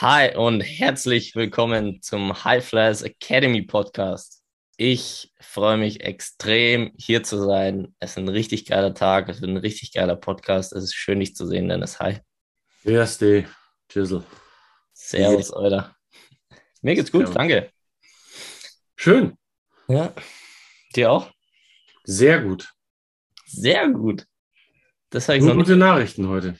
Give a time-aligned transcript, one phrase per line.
[0.00, 4.42] Hi und herzlich willkommen zum High Flyers Academy Podcast.
[4.78, 7.94] Ich freue mich extrem, hier zu sein.
[7.98, 10.72] Es ist ein richtig geiler Tag, es wird ein richtig geiler Podcast.
[10.72, 12.00] Es ist schön, dich zu sehen, Dennis.
[12.00, 12.18] Hi.
[12.82, 13.44] Erste
[13.90, 14.24] Chisel.
[14.94, 15.94] Servus, Alter.
[16.80, 17.70] Mir geht's gut, danke.
[18.96, 19.36] Schön.
[19.86, 20.14] Ja.
[20.96, 21.30] Dir auch?
[22.04, 22.72] Sehr gut.
[23.44, 24.26] Sehr gut.
[25.10, 26.58] Das habe ich Nur noch gute Nachrichten heute.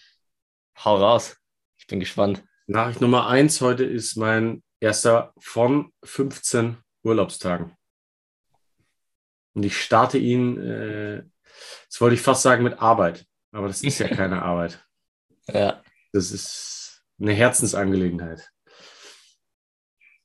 [0.84, 1.38] Hau raus.
[1.78, 2.44] Ich bin gespannt.
[2.70, 7.76] Nachricht Nummer eins heute ist mein erster von 15 Urlaubstagen.
[9.54, 11.16] Und ich starte ihn, äh,
[11.82, 14.86] jetzt wollte ich fast sagen mit Arbeit, aber das ist ja keine Arbeit.
[15.48, 15.82] Ja.
[16.12, 18.48] Das ist eine Herzensangelegenheit.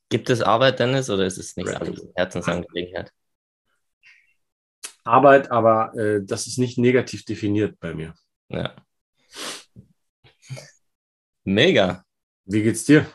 [0.08, 1.80] Gibt es Arbeit, Dennis, oder ist es nichts Right.
[1.82, 2.08] anderes?
[2.14, 3.12] Herzensangelegenheit.
[5.02, 8.14] Arbeit, aber äh, das ist nicht negativ definiert bei mir.
[8.50, 8.76] Ja.
[11.42, 12.05] Mega.
[12.48, 13.06] Wie geht's dir?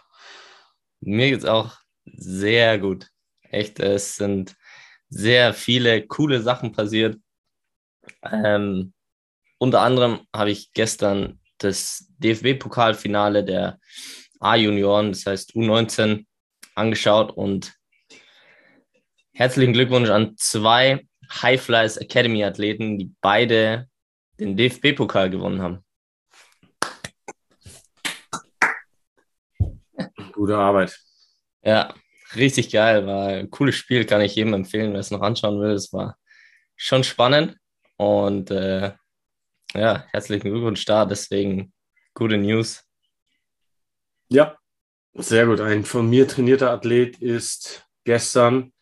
[1.00, 3.08] Mir geht's auch sehr gut.
[3.44, 4.58] Echt, es sind
[5.08, 7.18] sehr viele coole Sachen passiert.
[8.30, 8.94] Ähm,
[9.58, 13.80] unter anderem habe ich gestern das DFB-Pokalfinale der
[14.42, 16.26] A-Junioren, das heißt U19,
[16.76, 17.74] angeschaut und
[19.34, 21.08] herzlichen Glückwunsch an zwei
[21.42, 23.88] High Flyers Academy Athleten, die beide
[24.40, 25.86] den DFB-Pokal gewonnen haben.
[30.42, 31.00] Gute Arbeit.
[31.62, 31.94] Ja,
[32.36, 33.06] richtig geil.
[33.06, 35.70] War ein cooles Spiel, kann ich jedem empfehlen, wer es noch anschauen will.
[35.70, 36.18] Es war
[36.76, 37.58] schon spannend
[37.98, 38.94] und äh,
[39.76, 41.06] ja, herzlichen Glückwunsch da.
[41.06, 41.72] Deswegen
[42.16, 42.84] gute News.
[44.30, 44.58] Ja,
[45.14, 45.62] sehr gut.
[45.62, 48.74] Ein von mir trainierter Athlet ist gestern,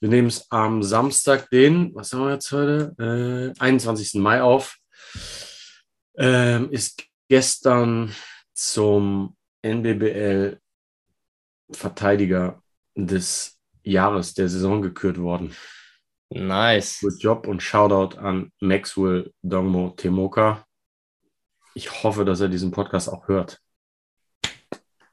[0.00, 3.52] wir nehmen es am Samstag, den, was haben wir jetzt heute?
[3.58, 4.14] Äh, 21.
[4.14, 4.78] Mai auf,
[6.16, 8.14] ähm, ist gestern
[8.54, 10.61] zum NBBL
[11.76, 12.62] Verteidiger
[12.94, 15.54] des Jahres der Saison gekürt worden.
[16.30, 17.00] Nice.
[17.00, 20.64] Good Job und Shoutout an Maxwell Dongmo Temoka.
[21.74, 23.60] Ich hoffe, dass er diesen Podcast auch hört.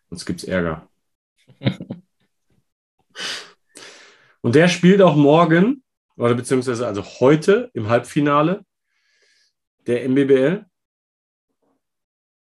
[0.10, 0.90] Sonst gibt es Ärger.
[4.42, 5.84] Und der spielt auch morgen,
[6.16, 8.66] oder beziehungsweise also heute im Halbfinale
[9.88, 10.66] der MBBL.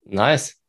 [0.04, 0.62] Nice.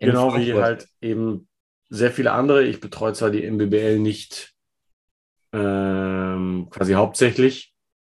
[0.00, 0.62] In Genau wie Frankfurt.
[0.62, 1.47] halt eben
[1.88, 2.64] sehr viele andere.
[2.64, 4.54] Ich betreue zwar die MBBL nicht
[5.52, 7.74] ähm, quasi hauptsächlich,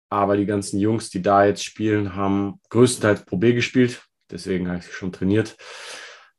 [0.10, 4.02] aber die ganzen Jungs, die da jetzt spielen, haben größtenteils Pro B gespielt.
[4.32, 5.56] Deswegen habe ich sie schon trainiert.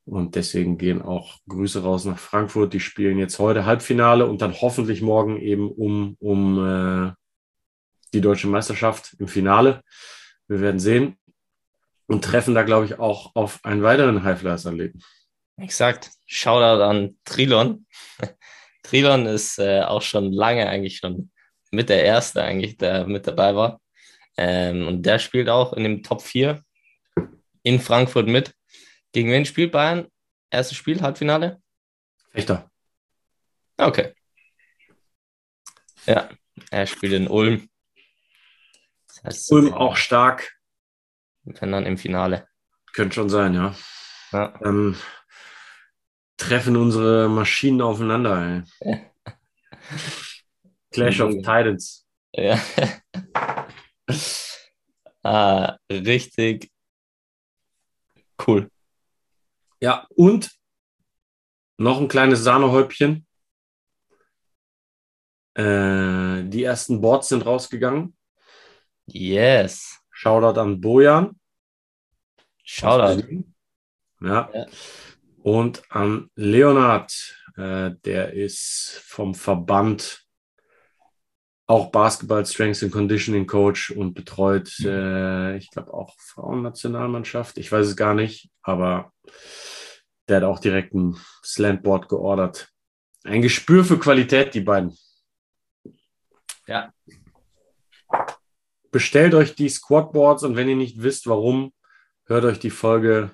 [0.04, 2.72] Und deswegen gehen auch Grüße raus nach Frankfurt.
[2.72, 7.12] Die spielen jetzt heute Halbfinale und dann hoffentlich morgen eben um, um äh,
[8.12, 9.82] die deutsche Meisterschaft im Finale.
[10.48, 11.16] Wir werden sehen.
[12.06, 15.00] Und treffen da, glaube ich, auch auf einen weiteren Highflyers-Athleten.
[15.60, 16.10] Exakt.
[16.26, 17.86] Shoutout an Trilon.
[18.82, 21.30] Trilon ist äh, auch schon lange eigentlich schon
[21.70, 23.80] mit der Erste eigentlich, der mit dabei war.
[24.36, 26.64] Ähm, und der spielt auch in dem Top 4
[27.62, 28.54] in Frankfurt mit.
[29.12, 30.08] Gegen wen spielt Bayern?
[30.50, 31.60] Erstes Spiel, Halbfinale?
[32.30, 32.70] Fechter.
[33.76, 34.14] Okay.
[36.06, 36.30] Ja,
[36.70, 37.68] er spielt in Ulm.
[39.06, 40.56] Das heißt, Ulm auch stark.
[41.42, 42.48] Wenn dann im Finale.
[42.92, 43.74] Könnte schon sein, ja.
[44.32, 44.58] Ja.
[44.60, 44.96] Dann
[46.40, 48.64] treffen unsere Maschinen aufeinander.
[48.80, 49.06] Ey.
[50.90, 52.06] Clash of Titans.
[52.34, 52.58] Ja.
[55.22, 56.70] ah, richtig
[58.46, 58.70] cool.
[59.80, 60.50] Ja, und
[61.76, 63.26] noch ein kleines Sahnehäubchen.
[65.54, 68.16] Äh, die ersten Boards sind rausgegangen.
[69.06, 69.98] Yes.
[70.10, 71.38] Shoutout an Bojan.
[72.64, 73.44] Shoutout.
[74.20, 74.50] Ja.
[74.52, 74.66] Ja.
[75.42, 77.36] Und an Leonard.
[77.56, 80.24] Äh, der ist vom Verband
[81.66, 87.58] auch Basketball Strength and Conditioning Coach und betreut, äh, ich glaube, auch Frauennationalmannschaft.
[87.58, 89.12] Ich weiß es gar nicht, aber
[90.28, 92.72] der hat auch direkt ein Slantboard geordert.
[93.22, 94.96] Ein Gespür für Qualität, die beiden.
[96.66, 96.92] Ja.
[98.90, 101.72] Bestellt euch die Squatboards und wenn ihr nicht wisst, warum,
[102.24, 103.30] hört euch die Folge.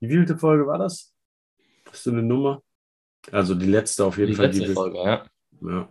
[0.00, 1.14] Wie vielte Folge war das?
[1.90, 2.62] Hast du eine Nummer?
[3.32, 4.46] Also die letzte auf jeden Die Fall.
[4.46, 5.26] letzte die wir- Folge, ja.
[5.62, 5.88] Ja.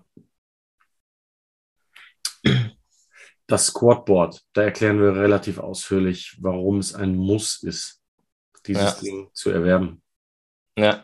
[3.48, 8.02] Das Squatboard, da erklären wir relativ ausführlich, warum es ein Muss ist,
[8.66, 9.02] dieses Ja.
[9.02, 10.02] Ding zu erwerben.
[10.78, 11.04] Ja.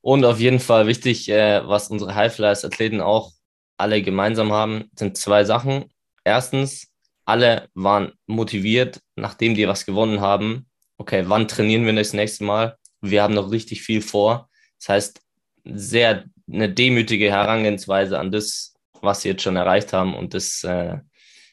[0.00, 3.32] Und auf jeden Fall wichtig, äh, was unsere Highflyers-Athleten auch
[3.76, 5.92] alle gemeinsam haben, sind zwei Sachen.
[6.24, 6.88] Erstens,
[7.24, 10.68] alle waren motiviert, nachdem die was gewonnen haben.
[10.98, 12.76] Okay, wann trainieren wir das nächste Mal?
[13.00, 14.50] wir haben noch richtig viel vor.
[14.78, 15.20] Das heißt,
[15.64, 20.14] sehr eine demütige Herangehensweise an das, was sie jetzt schon erreicht haben.
[20.14, 20.98] Und das, äh,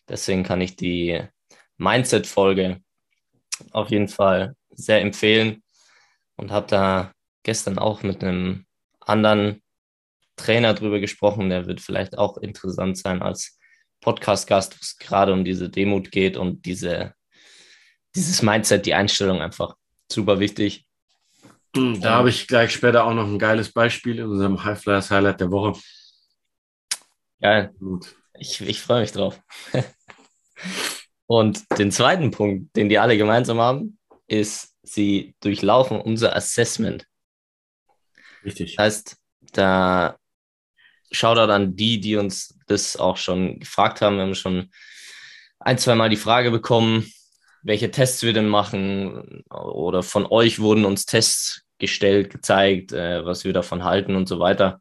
[0.08, 1.22] deswegen kann ich die
[1.78, 2.82] Mindset-Folge
[3.72, 5.64] auf jeden Fall sehr empfehlen
[6.36, 7.12] und habe da
[7.44, 8.66] gestern auch mit einem
[9.00, 9.62] anderen
[10.36, 11.50] Trainer drüber gesprochen.
[11.50, 13.60] Der wird vielleicht auch interessant sein als
[14.02, 17.14] Podcast-Gast, wo es gerade um diese Demut geht und diese,
[18.16, 19.76] dieses Mindset, die Einstellung einfach
[20.12, 20.86] super wichtig.
[21.76, 25.10] Hm, da habe ich gleich später auch noch ein geiles Beispiel in unserem High Flyers
[25.10, 25.80] Highlight der Woche.
[27.42, 27.74] Geil.
[27.80, 28.16] Gut.
[28.38, 29.40] Ich, ich freue mich drauf.
[31.26, 37.08] Und den zweiten Punkt, den die alle gemeinsam haben, ist, sie durchlaufen unser Assessment.
[38.44, 38.76] Richtig.
[38.76, 39.18] Das heißt,
[39.54, 40.18] da
[41.12, 44.18] Shoutout an die, die uns das auch schon gefragt haben.
[44.18, 44.72] Wir haben schon
[45.60, 47.12] ein, zwei Mal die Frage bekommen,
[47.64, 49.44] welche Tests wir denn machen.
[49.50, 54.40] Oder von euch wurden uns Tests gestellt, gezeigt, äh, was wir davon halten und so
[54.40, 54.80] weiter.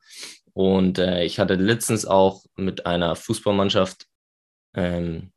[0.53, 4.07] Und äh, ich hatte letztens auch mit einer Fußballmannschaft,
[4.75, 5.33] ähm,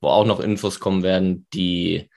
[0.00, 2.10] wo auch noch Infos kommen werden, die,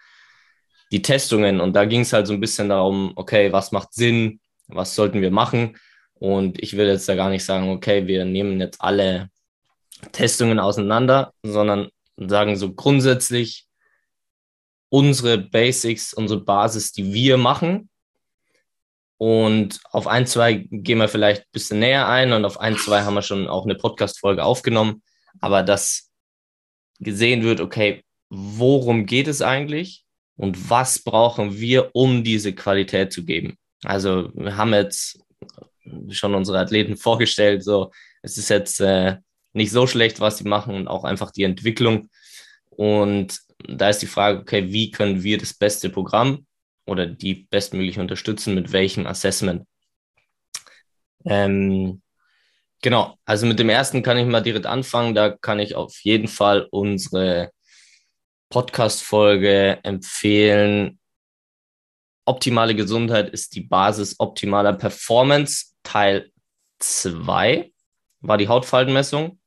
[0.92, 1.62] die Testungen.
[1.62, 5.22] Und da ging es halt so ein bisschen darum, okay, was macht Sinn, was sollten
[5.22, 5.78] wir machen?
[6.14, 9.30] Und ich will jetzt da gar nicht sagen, okay, wir nehmen jetzt alle
[10.12, 13.68] Testungen auseinander, sondern sagen so grundsätzlich
[14.92, 17.90] unsere Basics, unsere Basis, die wir machen.
[19.18, 23.04] Und auf ein, zwei gehen wir vielleicht ein bisschen näher ein und auf ein, zwei
[23.04, 25.02] haben wir schon auch eine Podcast-Folge aufgenommen.
[25.40, 26.12] Aber dass
[27.00, 30.04] gesehen wird, okay, worum geht es eigentlich
[30.36, 33.58] und was brauchen wir, um diese Qualität zu geben?
[33.84, 35.20] Also wir haben jetzt
[36.10, 37.64] schon unsere Athleten vorgestellt.
[37.64, 37.92] So,
[38.24, 39.18] es ist jetzt äh,
[39.54, 42.10] nicht so schlecht, was sie machen und auch einfach die Entwicklung.
[42.70, 46.46] Und da ist die Frage, okay, wie können wir das beste Programm
[46.86, 49.66] oder die bestmöglich unterstützen, mit welchem Assessment?
[51.26, 52.02] Ähm,
[52.82, 55.16] genau, also mit dem ersten kann ich mal direkt anfangen.
[55.16, 57.52] Da kann ich auf jeden Fall unsere
[58.50, 61.00] Podcast-Folge empfehlen.
[62.26, 65.74] Optimale Gesundheit ist die Basis optimaler Performance.
[65.84, 66.32] Teil
[66.80, 67.72] 2
[68.20, 69.40] war die Hautfaltenmessung.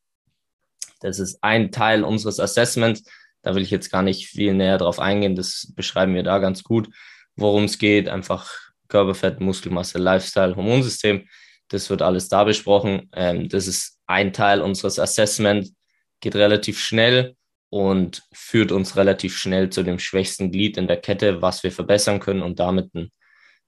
[1.00, 3.04] Das ist ein Teil unseres Assessments.
[3.44, 5.36] Da will ich jetzt gar nicht viel näher drauf eingehen.
[5.36, 6.88] Das beschreiben wir da ganz gut,
[7.36, 8.08] worum es geht.
[8.08, 8.50] Einfach
[8.88, 11.28] Körperfett, Muskelmasse, Lifestyle, Hormonsystem.
[11.68, 13.10] Das wird alles da besprochen.
[13.14, 15.74] Ähm, das ist ein Teil unseres Assessments.
[16.20, 17.36] Geht relativ schnell
[17.70, 22.20] und führt uns relativ schnell zu dem schwächsten Glied in der Kette, was wir verbessern
[22.20, 23.12] können und damit ein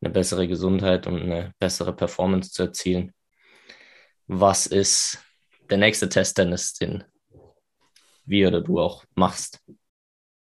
[0.00, 3.12] eine bessere Gesundheit und eine bessere Performance zu erzielen.
[4.26, 5.19] Was ist
[5.70, 7.05] der nächste Test, Dennis, den
[8.26, 9.61] wir oder du auch machst?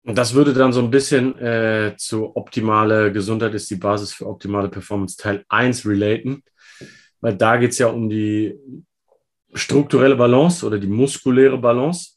[0.03, 4.27] Und das würde dann so ein bisschen äh, zu optimale Gesundheit ist die Basis für
[4.27, 6.43] optimale Performance Teil 1 relaten,
[7.21, 8.55] weil da geht es ja um die
[9.53, 12.13] strukturelle Balance oder die muskuläre Balance.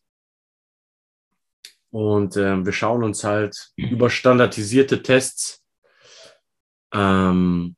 [1.90, 5.62] Und äh, wir schauen uns halt über standardisierte Tests
[6.92, 7.76] ähm,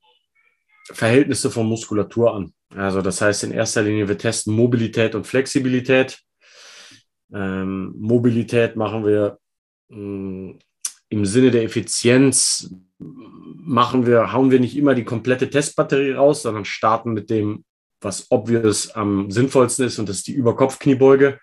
[0.93, 2.55] Verhältnisse von Muskulatur an.
[2.71, 6.21] Also das heißt in erster Linie, wir testen Mobilität und Flexibilität.
[7.35, 9.39] Ähm, Mobilität machen wir
[9.89, 10.59] mh, mm,
[11.09, 16.65] im Sinne der Effizienz, machen wir, hauen wir nicht immer die komplette Testbatterie raus, sondern
[16.65, 17.65] starten mit dem,
[18.01, 21.39] was obvious am sinnvollsten ist, und das ist die Überkopfkniebeuge.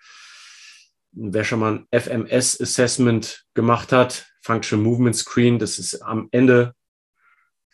[1.12, 6.74] Wer schon mal ein FMS-Assessment gemacht hat, Functional Movement Screen, das ist am Ende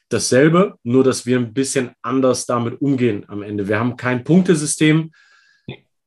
[0.09, 3.69] dasselbe, nur dass wir ein bisschen anders damit umgehen am Ende.
[3.69, 5.13] Wir haben kein Punktesystem,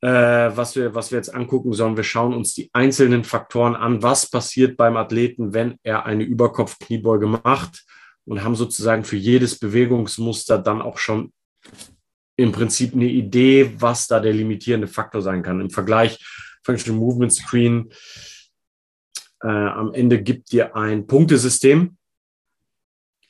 [0.01, 0.07] äh,
[0.55, 4.29] was, wir, was wir jetzt angucken, sondern wir schauen uns die einzelnen Faktoren an, was
[4.29, 7.85] passiert beim Athleten, wenn er eine Überkopfkniebeuge macht?
[8.23, 11.33] Und haben sozusagen für jedes Bewegungsmuster dann auch schon
[12.35, 15.59] im Prinzip eine Idee, was da der limitierende Faktor sein kann.
[15.59, 16.23] Im Vergleich
[16.63, 17.91] Functional Movement Screen
[19.41, 21.97] äh, am Ende gibt dir ein Punktesystem,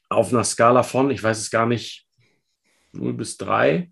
[0.10, 2.06] auf einer Skala von, ich weiß es gar nicht,
[2.92, 3.90] 0 bis 3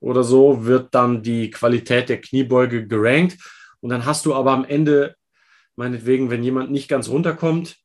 [0.00, 3.38] oder so, wird dann die Qualität der Kniebeuge gerankt.
[3.80, 5.14] Und dann hast du aber am Ende,
[5.76, 7.76] meinetwegen, wenn jemand nicht ganz runterkommt,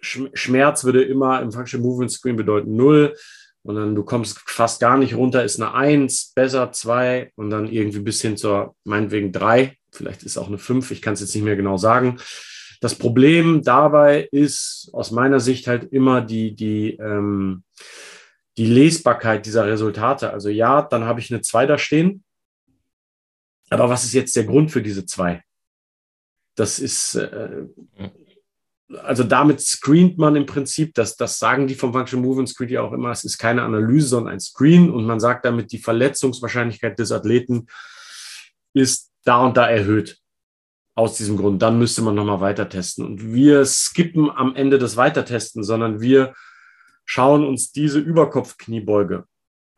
[0.00, 3.16] Schmerz würde immer im Functional Movement Screen bedeuten 0.
[3.62, 7.66] Und dann du kommst fast gar nicht runter, ist eine 1, besser 2 und dann
[7.66, 9.74] irgendwie bis hin zur meinetwegen 3.
[9.90, 12.18] Vielleicht ist auch eine 5, ich kann es jetzt nicht mehr genau sagen.
[12.82, 17.62] Das Problem dabei ist aus meiner Sicht halt immer die, die, ähm,
[18.56, 20.32] die Lesbarkeit dieser Resultate.
[20.32, 22.24] Also ja, dann habe ich eine 2 da stehen.
[23.70, 25.42] Aber was ist jetzt der Grund für diese 2?
[26.54, 27.64] Das ist, äh,
[29.02, 32.82] also damit screent man im Prinzip, das, das sagen die vom Functional Movement Screen ja
[32.82, 36.98] auch immer, es ist keine Analyse, sondern ein Screen und man sagt damit, die Verletzungswahrscheinlichkeit
[36.98, 37.66] des Athleten
[38.72, 40.18] ist da und da erhöht.
[40.96, 41.60] Aus diesem Grund.
[41.60, 43.04] Dann müsste man nochmal weiter testen.
[43.04, 46.34] Und wir skippen am Ende das Weitertesten, sondern wir
[47.04, 49.24] schauen uns diese Überkopfkniebeuge.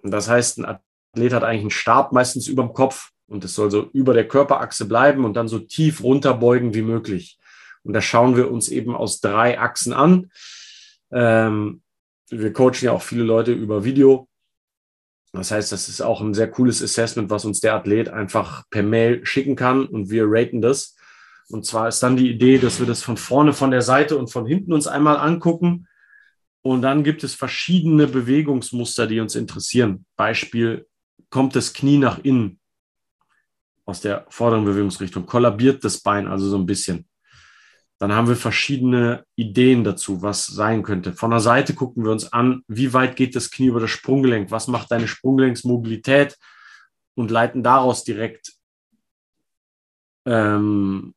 [0.03, 3.71] Das heißt, ein Athlet hat eigentlich einen Stab meistens über dem Kopf und es soll
[3.71, 7.39] so über der Körperachse bleiben und dann so tief runterbeugen wie möglich.
[7.83, 10.31] Und da schauen wir uns eben aus drei Achsen an.
[11.11, 11.83] Ähm,
[12.31, 14.29] wir coachen ja auch viele Leute über Video.
[15.33, 18.83] Das heißt, das ist auch ein sehr cooles Assessment, was uns der Athlet einfach per
[18.83, 20.97] Mail schicken kann und wir raten das.
[21.49, 24.33] Und zwar ist dann die Idee, dass wir das von vorne, von der Seite und
[24.33, 25.87] von hinten uns einmal angucken.
[26.67, 30.05] Und dann gibt es verschiedene Bewegungsmuster, die uns interessieren.
[30.17, 30.87] Beispiel,
[31.31, 32.59] kommt das Knie nach innen
[33.85, 37.07] aus der vorderen Bewegungsrichtung, kollabiert das Bein also so ein bisschen.
[37.99, 41.13] Dann haben wir verschiedene Ideen dazu, was sein könnte.
[41.13, 44.51] Von der Seite gucken wir uns an, wie weit geht das Knie über das Sprunggelenk,
[44.51, 46.37] was macht deine Sprunggelenksmobilität
[47.15, 48.55] und leiten daraus direkt
[50.25, 51.15] ähm,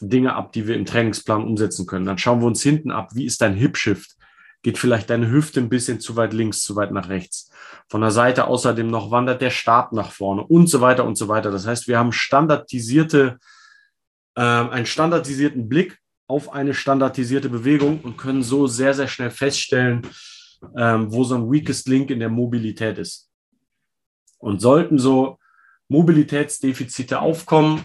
[0.00, 2.06] Dinge ab, die wir im Trainingsplan umsetzen können.
[2.06, 4.16] Dann schauen wir uns hinten ab, wie ist dein Hip-Shift?
[4.64, 7.50] Geht vielleicht deine Hüfte ein bisschen zu weit links, zu weit nach rechts?
[7.86, 11.28] Von der Seite außerdem noch wandert der Stab nach vorne und so weiter und so
[11.28, 11.50] weiter.
[11.50, 13.38] Das heißt, wir haben standardisierte
[14.36, 20.00] ähm, einen standardisierten Blick auf eine standardisierte Bewegung und können so sehr, sehr schnell feststellen,
[20.78, 23.28] ähm, wo so ein weakest Link in der Mobilität ist.
[24.38, 25.38] Und sollten so
[25.88, 27.84] Mobilitätsdefizite aufkommen,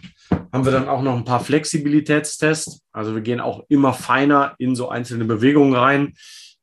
[0.53, 2.81] haben wir dann auch noch ein paar Flexibilitätstests.
[2.93, 6.13] Also wir gehen auch immer feiner in so einzelne Bewegungen rein.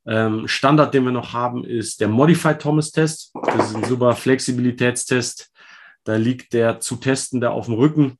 [0.06, 3.32] Ähm, Standard, den wir noch haben, ist der Modified Thomas Test.
[3.44, 5.50] Das ist ein super Flexibilitätstest.
[6.04, 8.18] Da liegt der zu testende auf dem Rücken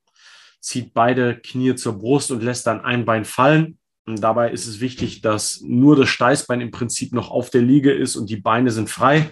[0.66, 3.78] zieht beide Knie zur Brust und lässt dann ein Bein fallen.
[4.04, 7.92] Und dabei ist es wichtig, dass nur das Steißbein im Prinzip noch auf der Liege
[7.92, 9.30] ist und die Beine sind frei.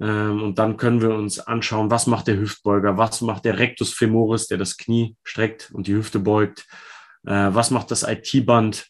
[0.00, 3.92] Ähm, und dann können wir uns anschauen, was macht der Hüftbeuger, was macht der Rectus
[3.92, 6.66] femoris, der das Knie streckt und die Hüfte beugt,
[7.26, 8.86] äh, was macht das IT-Band.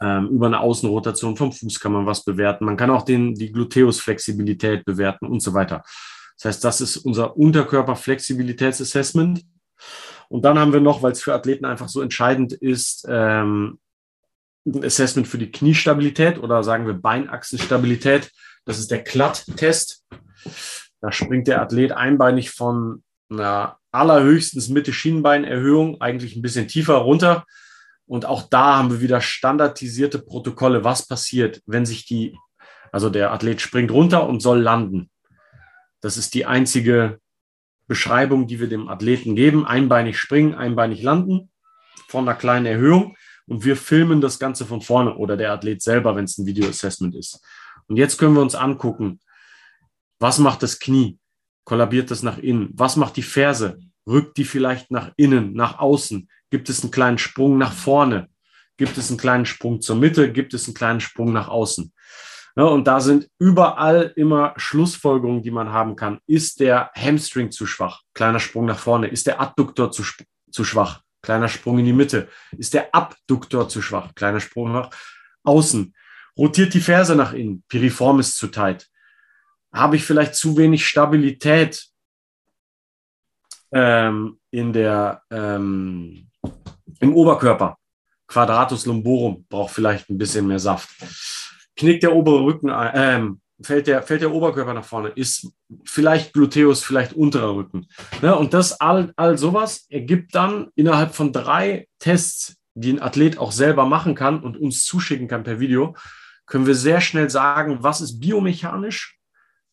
[0.00, 2.64] Ähm, über eine Außenrotation vom Fuß kann man was bewerten.
[2.64, 5.82] Man kann auch den, die Gluteusflexibilität bewerten und so weiter.
[6.36, 9.42] Das heißt, das ist unser Unterkörperflexibilitätsassessment.
[10.28, 13.78] Und dann haben wir noch, weil es für Athleten einfach so entscheidend ist, ähm,
[14.66, 18.30] ein Assessment für die Kniestabilität oder sagen wir Beinachsenstabilität.
[18.64, 20.04] Das ist der Klatt-Test.
[21.00, 27.44] Da springt der Athlet einbeinig von einer allerhöchstens Mitte-Schienbeinerhöhung eigentlich ein bisschen tiefer runter.
[28.14, 32.38] Und auch da haben wir wieder standardisierte Protokolle, was passiert, wenn sich die,
[32.92, 35.10] also der Athlet springt runter und soll landen.
[36.00, 37.18] Das ist die einzige
[37.88, 39.66] Beschreibung, die wir dem Athleten geben.
[39.66, 41.50] Einbeinig springen, einbeinig landen
[42.06, 43.16] von einer kleinen Erhöhung.
[43.48, 47.16] Und wir filmen das Ganze von vorne oder der Athlet selber, wenn es ein Video-Assessment
[47.16, 47.44] ist.
[47.88, 49.18] Und jetzt können wir uns angucken,
[50.20, 51.18] was macht das Knie?
[51.64, 52.70] Kollabiert das nach innen?
[52.74, 53.80] Was macht die Ferse?
[54.06, 56.28] Rückt die vielleicht nach innen, nach außen?
[56.54, 58.28] Gibt es einen kleinen Sprung nach vorne?
[58.76, 60.30] Gibt es einen kleinen Sprung zur Mitte?
[60.30, 61.92] Gibt es einen kleinen Sprung nach außen?
[62.54, 66.20] Ne, und da sind überall immer Schlussfolgerungen, die man haben kann.
[66.28, 68.02] Ist der Hamstring zu schwach?
[68.14, 69.08] Kleiner Sprung nach vorne.
[69.08, 70.04] Ist der Adduktor zu,
[70.52, 71.00] zu schwach?
[71.22, 72.28] Kleiner Sprung in die Mitte.
[72.56, 74.14] Ist der Abduktor zu schwach?
[74.14, 74.90] Kleiner Sprung nach
[75.42, 75.92] außen.
[76.38, 77.64] Rotiert die Ferse nach innen.
[77.66, 78.88] Piriformis zu tight.
[79.72, 81.88] Habe ich vielleicht zu wenig Stabilität
[83.72, 86.30] ähm, in der, ähm,
[87.00, 87.76] im Oberkörper?
[88.26, 90.88] Quadratus lumborum braucht vielleicht ein bisschen mehr Saft
[91.76, 95.48] knickt der obere Rücken, ähm, fällt der, fällt der Oberkörper nach vorne, ist
[95.84, 97.86] vielleicht Gluteus, vielleicht unterer Rücken.
[98.22, 98.34] Ne?
[98.36, 103.52] Und das all, all sowas ergibt dann innerhalb von drei Tests, die ein Athlet auch
[103.52, 105.96] selber machen kann und uns zuschicken kann per Video,
[106.46, 109.18] können wir sehr schnell sagen, was ist biomechanisch,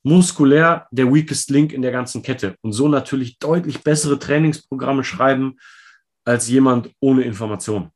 [0.03, 5.57] muskulär der weakest link in der ganzen Kette und so natürlich deutlich bessere Trainingsprogramme schreiben
[6.25, 7.91] als jemand ohne Information.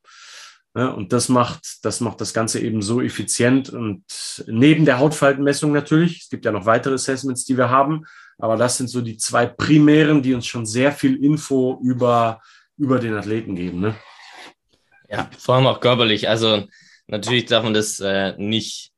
[0.74, 0.94] Ne?
[0.94, 3.70] Und das macht, das macht das Ganze eben so effizient.
[3.70, 4.03] Und
[4.48, 8.05] neben der Hautfaltenmessung natürlich, es gibt ja noch weitere Assessments, die wir haben,
[8.38, 12.41] aber das sind so die zwei primären, die uns schon sehr viel Info über,
[12.77, 13.79] über den Athleten geben.
[13.79, 13.96] Ne?
[15.10, 16.27] Ja, vor allem auch körperlich.
[16.27, 16.67] Also
[17.08, 18.91] natürlich darf man das äh, nicht,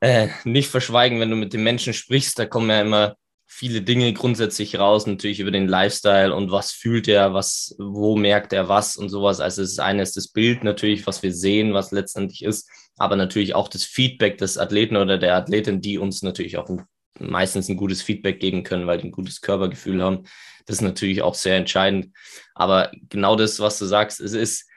[0.00, 2.38] äh, nicht verschweigen, wenn du mit den Menschen sprichst.
[2.38, 7.08] Da kommen ja immer viele Dinge grundsätzlich raus, natürlich über den Lifestyle und was fühlt
[7.08, 9.40] er, was, wo merkt er was und sowas.
[9.40, 13.54] Also es ist eines das Bild natürlich, was wir sehen, was letztendlich ist, aber natürlich
[13.54, 16.84] auch das Feedback des Athleten oder der Athletin, die uns natürlich auch ein,
[17.18, 20.24] meistens ein gutes Feedback geben können, weil die ein gutes Körpergefühl haben.
[20.66, 22.08] Das ist natürlich auch sehr entscheidend.
[22.54, 24.68] Aber genau das, was du sagst, es ist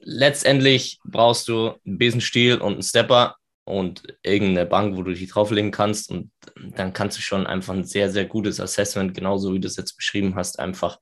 [0.00, 5.70] letztendlich brauchst du einen Besenstiel und einen Stepper und irgendeine Bank, wo du dich drauflegen
[5.70, 6.10] kannst.
[6.10, 6.30] Und
[6.76, 9.96] dann kannst du schon einfach ein sehr, sehr gutes Assessment, genauso wie du es jetzt
[9.96, 10.98] beschrieben hast, einfach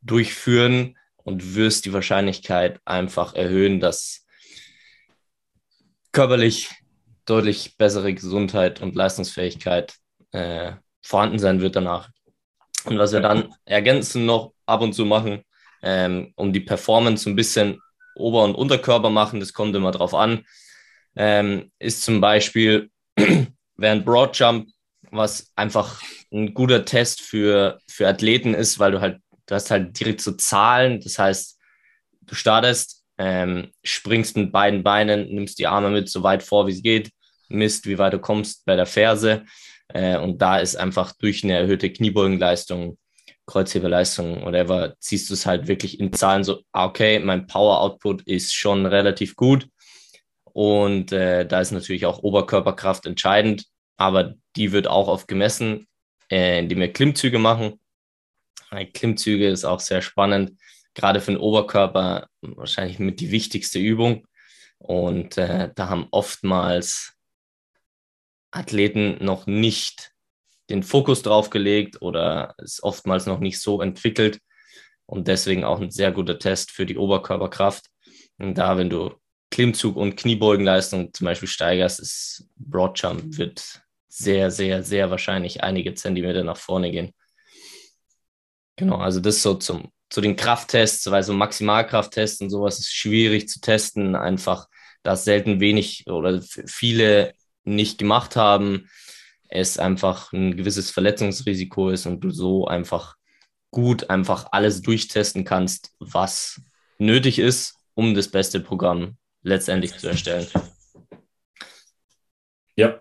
[0.00, 4.26] durchführen und wirst die Wahrscheinlichkeit einfach erhöhen, dass
[6.12, 6.70] körperlich
[7.26, 9.94] deutlich bessere Gesundheit und Leistungsfähigkeit
[10.32, 10.72] äh,
[11.02, 12.08] vorhanden sein wird danach.
[12.84, 15.42] Und was wir dann ergänzen noch ab und zu machen,
[15.82, 17.80] ähm, um die Performance ein bisschen
[18.16, 20.44] Ober- und Unterkörper machen, das kommt immer drauf an,
[21.16, 22.90] ähm, ist zum Beispiel
[23.76, 24.68] während Broadjump,
[25.10, 29.98] was einfach ein guter Test für, für Athleten ist, weil du halt, du hast halt
[29.98, 31.58] direkt so Zahlen, das heißt,
[32.22, 36.72] du startest, ähm, springst mit beiden Beinen, nimmst die Arme mit so weit vor, wie
[36.72, 37.10] es geht,
[37.48, 39.44] misst, wie weit du kommst bei der Ferse
[39.88, 42.98] äh, und da ist einfach durch eine erhöhte Kniebeugenleistung
[43.48, 48.54] Kreuzheberleistung, whatever, ziehst du es halt wirklich in Zahlen so, ah, okay, mein Power-Output ist
[48.54, 49.66] schon relativ gut.
[50.52, 55.86] Und äh, da ist natürlich auch Oberkörperkraft entscheidend, aber die wird auch oft gemessen,
[56.30, 57.80] äh, indem wir Klimmzüge machen.
[58.92, 60.60] Klimmzüge ist auch sehr spannend,
[60.94, 64.26] gerade für den Oberkörper wahrscheinlich mit die wichtigste Übung.
[64.78, 67.14] Und äh, da haben oftmals
[68.50, 70.12] Athleten noch nicht
[70.70, 74.38] den Fokus drauf gelegt oder ist oftmals noch nicht so entwickelt
[75.06, 77.86] und deswegen auch ein sehr guter Test für die Oberkörperkraft.
[78.38, 79.14] Und da, wenn du
[79.50, 86.44] Klimmzug und Kniebeugenleistung zum Beispiel steigerst, ist Broadjump wird sehr, sehr, sehr wahrscheinlich einige Zentimeter
[86.44, 87.12] nach vorne gehen.
[88.76, 93.48] Genau, also das so zum, zu den Krafttests, weil so Maximalkrafttests und sowas ist schwierig
[93.48, 94.68] zu testen, einfach,
[95.02, 98.88] da selten wenig oder viele nicht gemacht haben
[99.48, 103.16] es einfach ein gewisses Verletzungsrisiko ist und du so einfach
[103.70, 106.60] gut einfach alles durchtesten kannst, was
[106.98, 109.16] nötig ist, um das beste Programm
[109.48, 110.46] letztendlich zu erstellen.
[112.76, 113.00] Ja.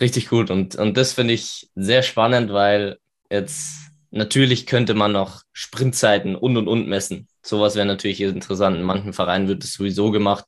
[0.00, 0.50] Richtig gut.
[0.50, 2.98] Und, und das finde ich sehr spannend, weil
[3.30, 3.74] jetzt
[4.10, 7.28] natürlich könnte man noch Sprintzeiten und und und messen.
[7.42, 8.76] Sowas wäre natürlich interessant.
[8.76, 10.44] In manchen Vereinen wird es sowieso gemacht.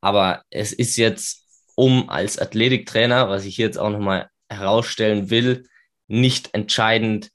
[0.00, 5.68] Aber es ist jetzt, um als Athletiktrainer, was ich hier jetzt auch nochmal herausstellen will,
[6.08, 7.30] nicht entscheidend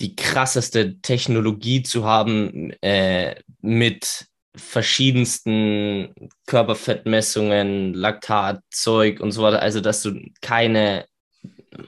[0.00, 4.26] die krasseste Technologie zu haben äh, mit
[4.56, 6.14] verschiedensten
[6.46, 9.62] Körperfettmessungen, Laktatzeug und so weiter.
[9.62, 11.06] Also, dass du keine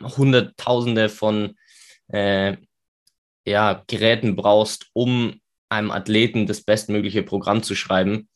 [0.02, 1.56] Hunderttausende von
[2.08, 2.56] äh,
[3.46, 8.28] ja, Geräten brauchst, um einem Athleten das bestmögliche Programm zu schreiben.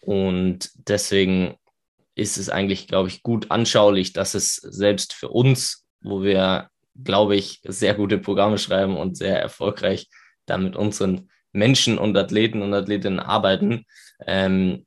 [0.00, 1.54] Und deswegen
[2.14, 6.68] ist es eigentlich, glaube ich, gut anschaulich, dass es selbst für uns, wo wir,
[7.02, 10.08] glaube ich, sehr gute Programme schreiben und sehr erfolgreich
[10.46, 13.84] da mit unseren Menschen und Athleten und Athletinnen arbeiten,
[14.26, 14.84] ähm,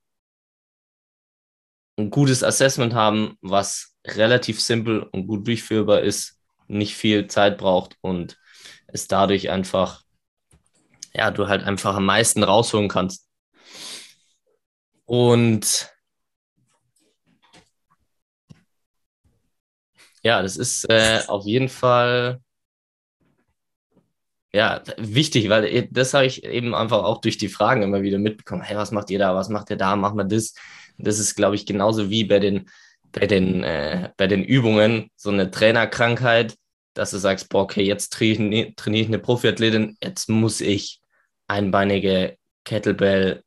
[1.98, 7.96] ein gutes Assessment haben, was relativ simpel und gut durchführbar ist, nicht viel Zeit braucht
[8.02, 8.38] und
[8.88, 10.04] es dadurch einfach,
[11.14, 13.28] ja, du halt einfach am meisten rausholen kannst.
[15.06, 15.90] Und
[20.24, 22.42] Ja, das ist äh, auf jeden Fall
[24.54, 28.62] ja, wichtig, weil das habe ich eben einfach auch durch die Fragen immer wieder mitbekommen.
[28.62, 29.36] Hey, was macht ihr da?
[29.36, 29.96] Was macht ihr da?
[29.96, 30.54] Machen wir das?
[30.98, 32.70] Das ist, glaube ich, genauso wie bei den,
[33.12, 36.56] bei den, äh, bei den Übungen so eine Trainerkrankheit,
[36.94, 41.02] dass du sagst, boah, okay, jetzt trainiere trainier ich eine Profiathletin, jetzt muss ich
[41.48, 43.44] einbeinige Kettlebell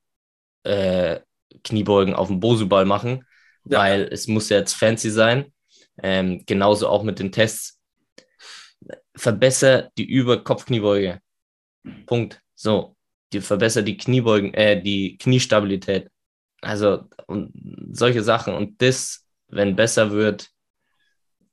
[0.62, 1.20] äh,
[1.64, 3.24] Kniebeugen auf dem Bosu-Ball machen,
[3.64, 3.80] ja.
[3.80, 5.52] weil es muss ja jetzt fancy sein.
[6.02, 7.79] Ähm, genauso auch mit den Tests.
[9.16, 11.20] Verbessere die Über-Kopf-Kniebeuge.
[12.06, 12.40] Punkt.
[12.54, 12.96] So.
[13.32, 16.10] Die verbessere die Kniebeugen, äh, die Kniestabilität.
[16.60, 17.52] Also und
[17.92, 18.54] solche Sachen.
[18.54, 20.50] Und das, wenn besser wird,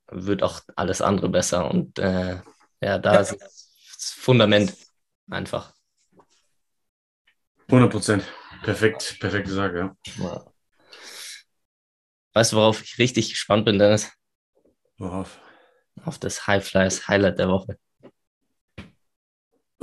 [0.10, 1.70] wird auch alles andere besser.
[1.70, 2.40] Und äh,
[2.82, 4.76] ja, da ist das Fundament
[5.30, 5.74] einfach.
[7.68, 8.24] 100 Prozent.
[8.64, 10.46] Perfekt, perfekte Sage, ja.
[12.34, 14.12] Weißt du, worauf ich richtig gespannt bin, Dennis?
[14.98, 15.40] Worauf?
[16.08, 17.78] Auf das High Flyers Highlight der Woche.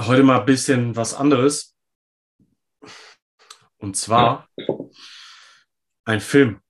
[0.00, 1.76] Heute mal ein bisschen was anderes.
[3.76, 4.48] Und zwar
[6.06, 6.62] ein Film,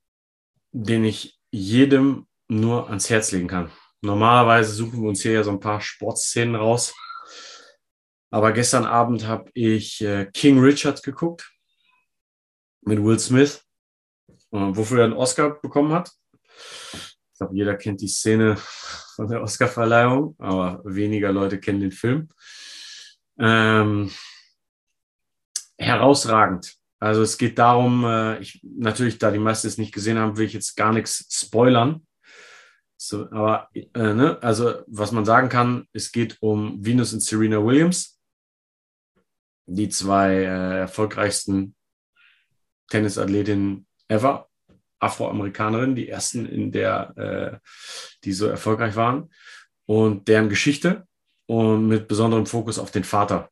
[0.73, 3.71] den ich jedem nur ans Herz legen kann.
[4.01, 6.93] Normalerweise suchen wir uns hier ja so ein paar Sportszenen raus.
[8.33, 11.53] Aber gestern Abend habe ich äh, King Richard geguckt
[12.81, 13.64] mit Will Smith,
[14.51, 16.11] wofür er einen Oscar bekommen hat.
[17.35, 18.57] Ich glaube, jeder kennt die Szene
[19.16, 22.29] von der Oscarverleihung, aber weniger Leute kennen den Film.
[23.40, 24.12] Ähm,
[25.77, 26.77] herausragend.
[27.01, 30.47] Also es geht darum, äh, ich, natürlich, da die meisten es nicht gesehen haben, will
[30.47, 32.07] ich jetzt gar nichts spoilern.
[32.97, 37.64] So, aber äh, ne, also was man sagen kann, es geht um Venus und Serena
[37.64, 38.20] Williams,
[39.66, 41.75] die zwei äh, erfolgreichsten
[42.90, 44.49] Tennisathletinnen ever,
[44.98, 47.68] Afroamerikanerinnen, die ersten in der, äh,
[48.24, 49.30] die so erfolgreich waren
[49.87, 51.07] und deren Geschichte
[51.46, 53.50] und mit besonderem Fokus auf den Vater.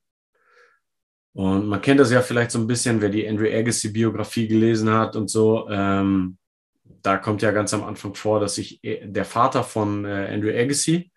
[1.34, 5.16] Und man kennt das ja vielleicht so ein bisschen, wer die Andrew Agassi-Biografie gelesen hat
[5.16, 5.68] und so.
[5.70, 6.36] Ähm,
[6.84, 10.50] da kommt ja ganz am Anfang vor, dass sich äh, der Vater von äh, Andrew
[10.50, 11.10] Agassi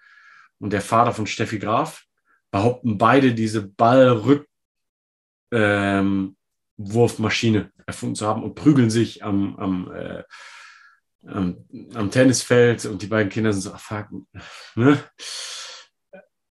[0.60, 2.06] und der Vater von Steffi Graf
[2.50, 4.46] behaupten beide diese Ballrückwurfmaschine
[5.52, 6.36] ähm,
[6.78, 10.24] erfunden zu haben und prügeln sich am, am, äh,
[11.26, 14.08] am, am, Tennisfeld und die beiden Kinder sind so, ach, fuck,
[14.76, 15.04] ne?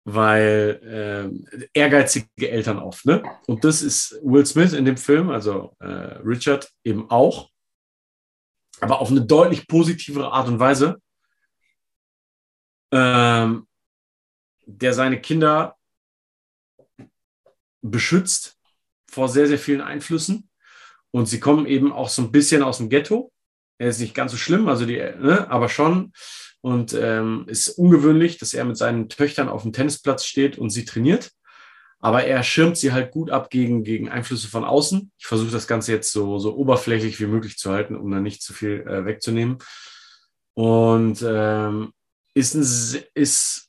[0.04, 0.80] weil
[1.54, 3.04] äh, ehrgeizige Eltern oft.
[3.04, 3.22] Ne?
[3.46, 7.50] Und das ist Will Smith in dem Film, also äh, Richard eben auch,
[8.80, 11.00] aber auf eine deutlich positivere Art und Weise,
[12.90, 13.66] ähm,
[14.64, 15.76] der seine Kinder
[17.82, 18.57] beschützt
[19.10, 20.48] vor sehr, sehr vielen Einflüssen.
[21.10, 23.32] Und sie kommen eben auch so ein bisschen aus dem Ghetto.
[23.78, 26.12] Er ist nicht ganz so schlimm, also die, ne, aber schon
[26.60, 30.84] und ähm, ist ungewöhnlich, dass er mit seinen Töchtern auf dem Tennisplatz steht und sie
[30.84, 31.30] trainiert.
[32.00, 35.10] Aber er schirmt sie halt gut ab gegen, gegen Einflüsse von außen.
[35.18, 38.42] Ich versuche das Ganze jetzt so, so oberflächlich wie möglich zu halten, um da nicht
[38.42, 39.58] zu viel äh, wegzunehmen.
[40.54, 41.92] Und ähm,
[42.34, 43.67] ist, ein, ist,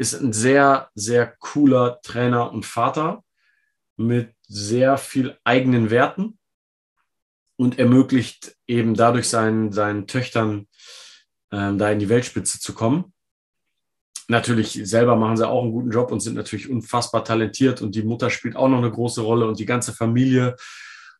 [0.00, 3.22] ist ein sehr, sehr cooler Trainer und Vater
[3.98, 6.38] mit sehr viel eigenen Werten
[7.56, 10.68] und ermöglicht eben dadurch seinen, seinen Töchtern
[11.52, 13.12] ähm, da in die Weltspitze zu kommen.
[14.26, 18.02] Natürlich selber machen sie auch einen guten Job und sind natürlich unfassbar talentiert und die
[18.02, 20.56] Mutter spielt auch noch eine große Rolle und die ganze Familie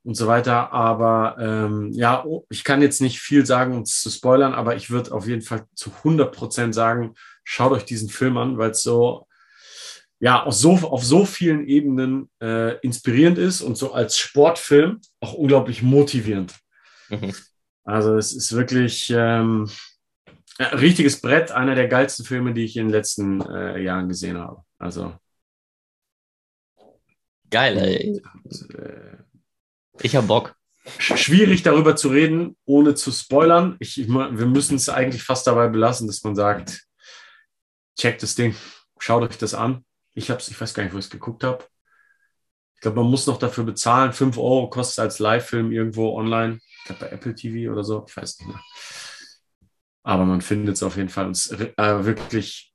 [0.05, 0.73] und so weiter.
[0.73, 4.88] Aber ähm, ja, oh, ich kann jetzt nicht viel sagen, um zu spoilern, aber ich
[4.88, 8.83] würde auf jeden Fall zu 100 Prozent sagen, schaut euch diesen Film an, weil es
[8.83, 9.26] so
[10.20, 15.33] ja auf so, auf so vielen Ebenen äh, inspirierend ist und so als Sportfilm auch
[15.33, 16.55] unglaublich motivierend.
[17.09, 17.35] Mhm.
[17.85, 19.68] Also es ist wirklich ähm,
[20.59, 24.38] ein richtiges Brett, einer der geilsten Filme, die ich in den letzten äh, Jahren gesehen
[24.38, 24.62] habe.
[24.79, 25.14] Also
[27.50, 28.22] geil, ey.
[28.44, 29.16] Und, äh,
[30.03, 30.55] ich hab Bock.
[30.98, 33.76] Schwierig darüber zu reden, ohne zu spoilern.
[33.81, 36.87] Ich, ich, wir müssen es eigentlich fast dabei belassen, dass man sagt,
[38.00, 38.54] checkt das Ding,
[38.98, 39.84] schaut euch das an.
[40.14, 41.64] Ich hab's, ich weiß gar nicht, wo ich es geguckt habe.
[42.74, 44.12] Ich glaube, man muss noch dafür bezahlen.
[44.12, 46.60] 5 Euro kostet es als Live-Film irgendwo online.
[46.78, 48.04] Ich glaube, bei Apple TV oder so.
[48.08, 48.60] Ich weiß nicht mehr.
[50.02, 51.26] Aber man findet es auf jeden Fall.
[51.26, 52.72] Und es ist äh, wirklich,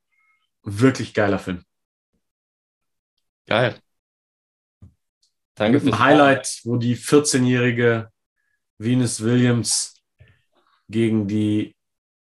[0.62, 1.64] wirklich geiler Film.
[3.48, 3.80] Geil.
[5.56, 8.10] Danke Mit einem Highlight, wo die 14-jährige
[8.78, 9.96] Venus Williams
[10.88, 11.76] gegen die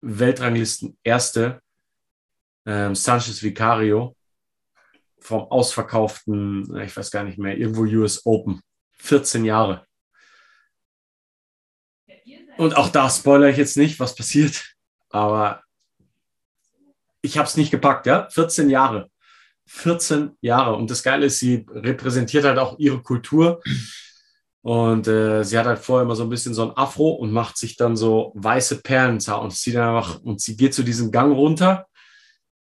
[0.01, 1.64] Weltranglisten erste
[2.67, 4.17] ähm, Sanchez Vicario
[5.21, 8.61] vom ausverkauften, ich weiß gar nicht mehr, irgendwo US Open.
[8.99, 9.87] 14 Jahre.
[12.57, 14.75] Und auch da spoilere ich jetzt nicht, was passiert,
[15.11, 15.63] aber
[17.23, 18.29] ich habe es nicht gepackt, ja?
[18.31, 19.11] 14 Jahre.
[19.67, 20.77] 14 Jahre.
[20.77, 23.61] Und das Geile ist, sie repräsentiert halt auch ihre Kultur.
[24.61, 27.57] Und äh, sie hat halt vorher immer so ein bisschen so ein Afro und macht
[27.59, 31.35] sich dann so weiße Perlen und sie dann einfach, und sie geht zu diesem Gang
[31.35, 31.87] runter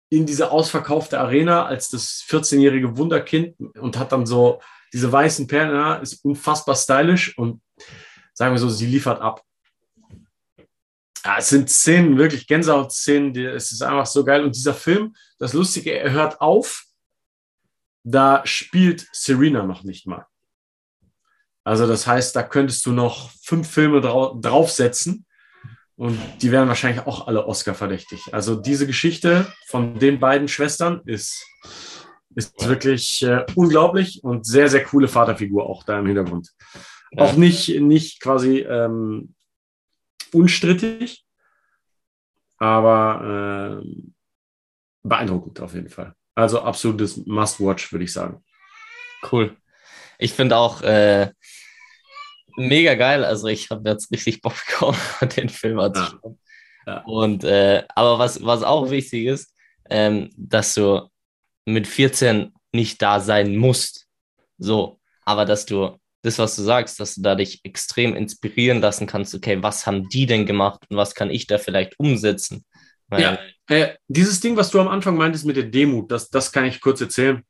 [0.09, 6.01] in diese ausverkaufte Arena als das 14-jährige Wunderkind und hat dann so diese weißen Perlen,
[6.01, 7.61] ist unfassbar stylisch und
[8.33, 9.43] sagen wir so, sie liefert ab.
[11.23, 14.43] Ja, es sind Szenen, wirklich Gänsehaut-Szenen, es ist einfach so geil.
[14.43, 16.85] Und dieser Film, das Lustige, er hört auf,
[18.03, 20.25] da spielt Serena noch nicht mal.
[21.63, 25.25] Also das heißt, da könntest du noch fünf Filme drau draufsetzen
[25.99, 28.33] und die wären wahrscheinlich auch alle Oscar-verdächtig.
[28.33, 31.45] Also diese Geschichte von den beiden Schwestern ist,
[32.35, 36.53] ist wirklich äh, unglaublich und sehr, sehr coole Vaterfigur auch da im Hintergrund.
[37.11, 37.23] Ja.
[37.23, 39.35] Auch nicht, nicht quasi ähm,
[40.31, 41.25] unstrittig,
[42.59, 44.05] aber äh,
[45.03, 46.15] beeindruckend auf jeden Fall.
[46.33, 48.41] Also absolutes Must-Watch, würde ich sagen.
[49.29, 49.57] Cool.
[50.17, 51.31] Ich finde auch, äh,
[52.59, 53.23] mega geil.
[53.23, 54.97] Also ich habe jetzt richtig Bock bekommen,
[55.37, 56.39] den Film anzuschauen.
[56.85, 56.93] Ja.
[56.93, 57.03] Ja.
[57.05, 59.55] Und äh, aber was, was auch wichtig ist,
[59.89, 61.09] ähm, dass du
[61.65, 64.07] mit 14 nicht da sein musst.
[64.57, 69.07] So, aber dass du das, was du sagst, dass du da dich extrem inspirieren lassen
[69.07, 72.65] kannst, okay, was haben die denn gemacht und was kann ich da vielleicht umsetzen?
[73.07, 76.51] Weil, ja, äh, dieses Ding, was du am Anfang meintest mit der Demut, das, das
[76.51, 77.43] kann ich kurz erzählen.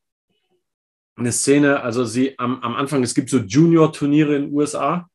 [1.19, 5.09] Eine Szene, also sie am, am Anfang, es gibt so Junior-Turniere in den USA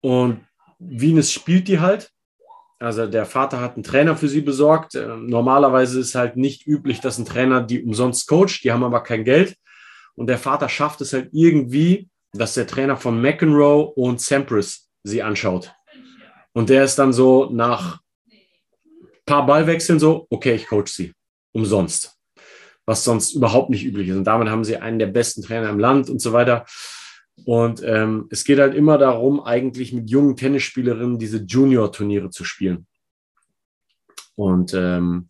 [0.00, 0.46] und
[0.78, 2.10] Venus spielt die halt.
[2.78, 4.94] Also der Vater hat einen Trainer für sie besorgt.
[4.94, 9.02] Äh, normalerweise ist halt nicht üblich, dass ein Trainer die umsonst coacht, die haben aber
[9.02, 9.56] kein Geld.
[10.16, 15.22] Und der Vater schafft es halt irgendwie, dass der Trainer von McEnroe und Sampras sie
[15.22, 15.72] anschaut.
[16.52, 18.00] Und der ist dann so nach
[19.26, 21.12] paar Ballwechseln so, okay, ich coach sie.
[21.52, 22.16] Umsonst.
[22.86, 24.16] Was sonst überhaupt nicht üblich ist.
[24.16, 26.66] Und damit haben sie einen der besten Trainer im Land und so weiter.
[27.44, 32.86] Und ähm, es geht halt immer darum, eigentlich mit jungen Tennisspielerinnen diese Junior-Turniere zu spielen.
[34.36, 35.28] Und ähm,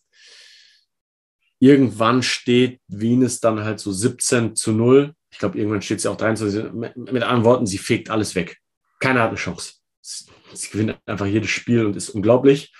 [1.58, 5.14] irgendwann steht Venus dann halt so 17 zu 0.
[5.30, 6.72] Ich glaube, irgendwann steht sie auch 23.
[6.72, 8.58] Mit, mit anderen Worten, sie fegt alles weg.
[9.00, 9.74] Keiner hat eine Chance.
[10.00, 12.72] Sie gewinnt einfach jedes Spiel und ist unglaublich.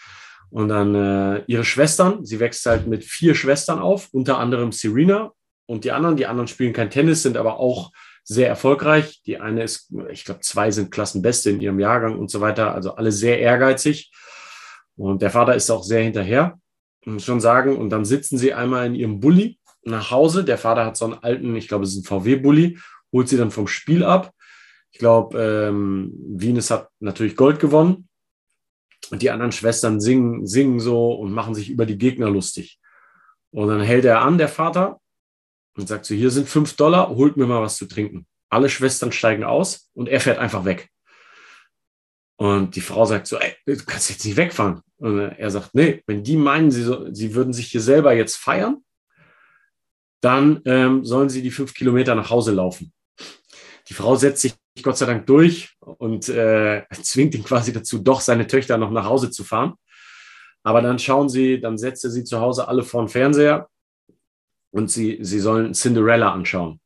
[0.54, 5.32] Und dann äh, ihre Schwestern, sie wächst halt mit vier Schwestern auf, unter anderem Serena
[5.66, 6.16] und die anderen.
[6.16, 7.90] Die anderen spielen kein Tennis, sind aber auch
[8.22, 9.20] sehr erfolgreich.
[9.26, 12.72] Die eine ist, ich glaube, zwei sind Klassenbeste in ihrem Jahrgang und so weiter.
[12.72, 14.12] Also alle sehr ehrgeizig.
[14.94, 16.56] Und der Vater ist auch sehr hinterher,
[17.04, 17.76] muss schon sagen.
[17.76, 20.44] Und dann sitzen sie einmal in ihrem Bulli nach Hause.
[20.44, 22.78] Der Vater hat so einen alten, ich glaube, es ist ein VW-Bulli,
[23.12, 24.32] holt sie dann vom Spiel ab.
[24.92, 28.08] Ich glaube, ähm, Venus hat natürlich Gold gewonnen.
[29.10, 32.78] Und die anderen Schwestern singen, singen so und machen sich über die Gegner lustig.
[33.50, 35.00] Und dann hält er an, der Vater,
[35.76, 38.26] und sagt so, hier sind fünf Dollar, holt mir mal was zu trinken.
[38.48, 40.88] Alle Schwestern steigen aus und er fährt einfach weg.
[42.36, 44.80] Und die Frau sagt so, ey, du kannst jetzt nicht wegfahren.
[44.96, 48.36] Und er sagt, nee, wenn die meinen, sie, so, sie würden sich hier selber jetzt
[48.36, 48.84] feiern,
[50.20, 52.92] dann ähm, sollen sie die fünf Kilometer nach Hause laufen.
[53.88, 58.20] Die Frau setzt sich Gott sei Dank durch und äh, zwingt ihn quasi dazu, doch
[58.20, 59.74] seine Töchter noch nach Hause zu fahren.
[60.62, 63.68] Aber dann schauen sie, dann setzt er sie zu Hause alle vor den Fernseher
[64.70, 66.80] und sie, sie sollen Cinderella anschauen.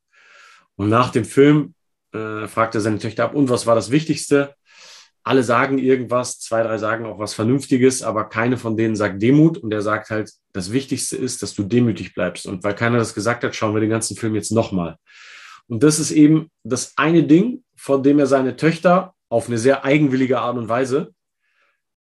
[0.75, 1.73] Und nach dem Film
[2.13, 4.53] äh, fragt er seine Töchter ab, und was war das Wichtigste?
[5.23, 9.57] Alle sagen irgendwas, zwei, drei sagen auch was Vernünftiges, aber keine von denen sagt Demut.
[9.57, 12.45] Und er sagt halt, das Wichtigste ist, dass du demütig bleibst.
[12.45, 14.97] Und weil keiner das gesagt hat, schauen wir den ganzen Film jetzt nochmal.
[15.67, 19.83] Und das ist eben das eine Ding, von dem er seine Töchter auf eine sehr
[19.83, 21.15] eigenwillige Art und Weise,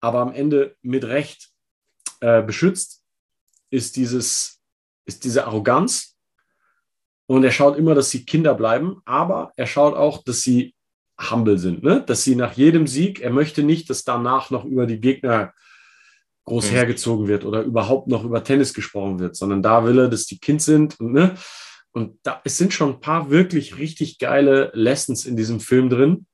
[0.00, 1.48] aber am Ende mit Recht
[2.20, 3.02] äh, beschützt,
[3.70, 4.60] ist, dieses,
[5.06, 6.18] ist diese Arroganz.
[7.24, 10.74] Und er schaut immer, dass sie Kinder bleiben, aber er schaut auch, dass sie
[11.30, 12.02] humble sind, ne?
[12.02, 15.54] dass sie nach jedem Sieg, er möchte nicht, dass danach noch über die Gegner
[16.44, 16.74] groß mhm.
[16.74, 20.40] hergezogen wird oder überhaupt noch über Tennis gesprochen wird, sondern da will er, dass die
[20.40, 21.38] Kind sind und ne?
[21.92, 26.26] Und da, es sind schon ein paar wirklich richtig geile Lessons in diesem Film drin.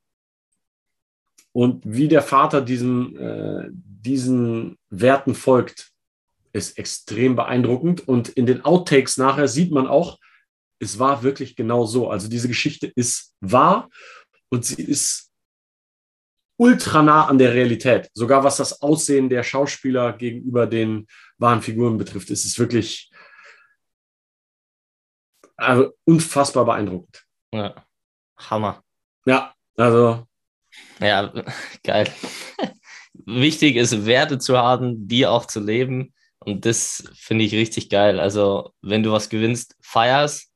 [1.53, 5.93] Und wie der Vater diesen, äh, diesen Werten folgt,
[6.53, 8.07] ist extrem beeindruckend.
[8.07, 10.19] Und in den Outtakes nachher sieht man auch,
[10.79, 12.11] es war wirklich genau so.
[12.11, 13.89] Also diese Geschichte ist wahr
[14.51, 15.33] und sie ist
[16.59, 18.11] ultra nah an der Realität.
[18.15, 21.07] Sogar was das Aussehen der Schauspieler gegenüber den
[21.39, 23.11] wahren Figuren betrifft, ist es wirklich
[25.57, 27.25] also unfassbar beeindruckend.
[27.53, 27.75] Ja.
[28.37, 28.83] Hammer.
[29.25, 30.27] Ja, also.
[31.01, 31.33] Ja,
[31.85, 32.11] geil.
[33.27, 36.15] Wichtig ist, Werte zu haben, die auch zu leben.
[36.39, 38.21] Und das finde ich richtig geil.
[38.21, 40.53] Also, wenn du was gewinnst, feierst,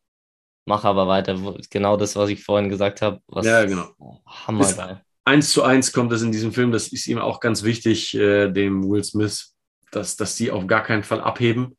[0.66, 1.36] mach aber weiter.
[1.70, 3.20] Genau das, was ich vorhin gesagt habe.
[3.42, 3.90] ja, genau.
[4.26, 5.02] Hammergeil.
[5.24, 8.50] Eins zu eins kommt es in diesem Film, das ist ihm auch ganz wichtig, äh,
[8.50, 9.54] dem Will Smith,
[9.90, 11.76] dass, dass die auf gar keinen Fall abheben.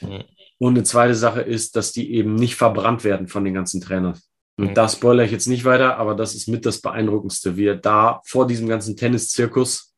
[0.00, 0.24] Mhm.
[0.62, 4.16] Und eine zweite Sache ist, dass die eben nicht verbrannt werden von den ganzen Trainern.
[4.56, 4.74] Und mhm.
[4.74, 8.20] da spoilere ich jetzt nicht weiter, aber das ist mit das Beeindruckendste, wie er da
[8.24, 9.92] vor diesem ganzen Tenniszirkus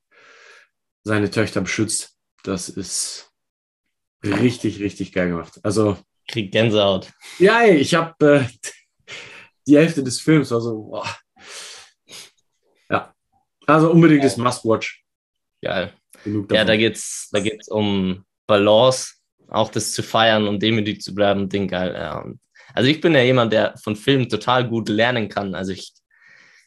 [1.03, 2.17] seine Töchter beschützt.
[2.45, 3.31] Das ist
[4.25, 5.61] richtig, richtig geil gemacht.
[5.63, 5.99] Also.
[6.29, 7.13] Krieg Gänsehaut.
[7.39, 9.13] Ja, ey, ich habe äh,
[9.67, 11.07] die Hälfte des Films, also, boah.
[12.89, 13.15] Ja.
[13.67, 15.05] Also unbedingtes Must-Watch.
[15.61, 15.93] Geil.
[16.51, 21.49] Ja, da geht's, da geht's um Balance auch das zu feiern und demütig zu bleiben,
[21.49, 21.95] Ding geil.
[21.95, 22.25] Ja.
[22.75, 25.55] Also ich bin ja jemand, der von Filmen total gut lernen kann.
[25.55, 25.93] Also ich,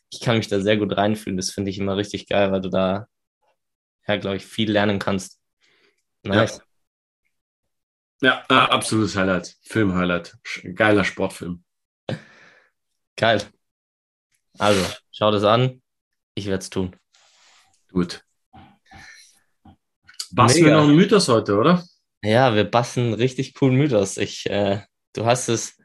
[0.10, 1.38] ich kann mich da sehr gut reinfühlen.
[1.38, 3.08] Das finde ich immer richtig geil, weil du da,
[4.08, 5.40] ja, glaube ich, viel lernen kannst.
[6.24, 6.62] Nice.
[8.22, 9.56] Ja, ja absolutes Highlight.
[9.63, 10.38] Film-Highlight.
[10.76, 11.63] Geiler Sportfilm.
[13.16, 13.42] Geil.
[14.58, 15.82] Also, schau das an.
[16.36, 16.96] Ich werde es tun.
[17.92, 18.24] Gut.
[20.32, 21.84] Basteln wir noch einen Mythos heute, oder?
[22.28, 24.18] Ja, wir basteln richtig coolen Mythos.
[24.18, 24.82] Ich, äh,
[25.13, 25.78] du hast es,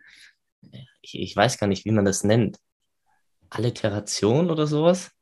[1.00, 2.58] ich, ich weiß gar nicht, wie man das nennt.
[3.48, 5.12] Alliteration oder sowas?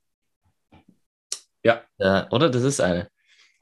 [1.63, 1.85] Ja.
[1.99, 2.49] Äh, oder?
[2.49, 3.11] Das ist eine.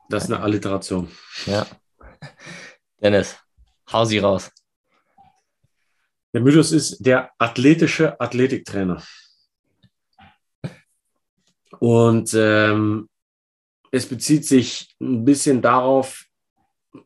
[0.08, 1.10] Das ist eine Alliteration.
[1.46, 1.66] Ja.
[3.02, 3.36] Dennis,
[3.92, 4.52] hau sie raus.
[6.32, 9.02] Der Mythos ist der athletische Athletiktrainer.
[11.80, 13.08] Und ähm,
[13.90, 16.27] es bezieht sich ein bisschen darauf,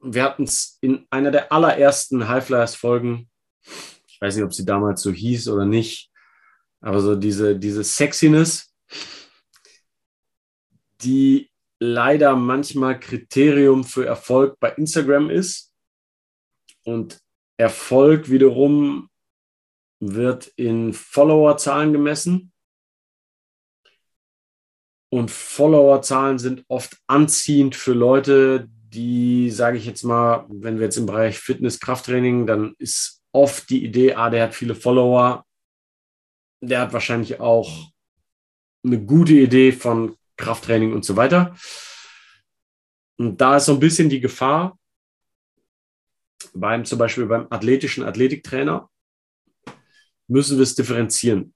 [0.00, 3.28] wir hatten es in einer der allerersten High-Flyers-Folgen,
[4.06, 6.10] ich weiß nicht, ob sie damals so hieß oder nicht,
[6.80, 8.74] aber so diese, diese Sexiness,
[11.02, 11.50] die
[11.82, 15.72] leider manchmal Kriterium für Erfolg bei Instagram ist.
[16.84, 17.20] Und
[17.56, 19.08] Erfolg wiederum
[20.00, 22.52] wird in Followerzahlen gemessen.
[25.10, 30.98] Und Followerzahlen sind oft anziehend für Leute, die, sage ich jetzt mal, wenn wir jetzt
[30.98, 35.44] im Bereich Fitness, Krafttraining, dann ist oft die Idee, ah, der hat viele Follower,
[36.60, 37.90] der hat wahrscheinlich auch
[38.84, 41.56] eine gute Idee von Krafttraining und so weiter.
[43.16, 44.78] Und da ist so ein bisschen die Gefahr,
[46.54, 48.90] beim zum Beispiel beim athletischen Athletiktrainer,
[50.28, 51.54] müssen wir es differenzieren.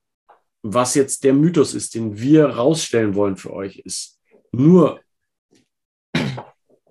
[0.62, 4.18] Was jetzt der Mythos ist, den wir rausstellen wollen für euch, ist
[4.53, 5.01] nur,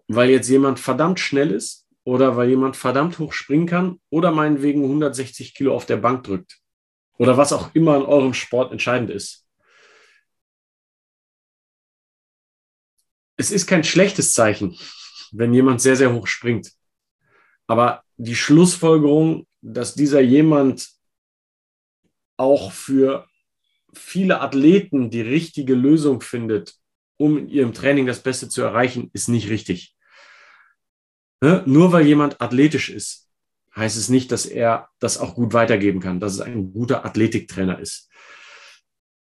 [0.07, 4.83] weil jetzt jemand verdammt schnell ist oder weil jemand verdammt hoch springen kann oder meinetwegen
[4.83, 6.59] 160 Kilo auf der Bank drückt
[7.17, 9.45] oder was auch immer in eurem Sport entscheidend ist.
[13.37, 14.77] Es ist kein schlechtes Zeichen,
[15.31, 16.71] wenn jemand sehr, sehr hoch springt.
[17.67, 20.89] Aber die Schlussfolgerung, dass dieser jemand
[22.37, 23.27] auch für
[23.93, 26.75] viele Athleten die richtige Lösung findet,
[27.17, 29.94] um in ihrem Training das Beste zu erreichen, ist nicht richtig.
[31.41, 31.63] Ne?
[31.65, 33.29] Nur weil jemand athletisch ist,
[33.75, 37.79] heißt es nicht, dass er das auch gut weitergeben kann, dass es ein guter Athletiktrainer
[37.79, 38.09] ist.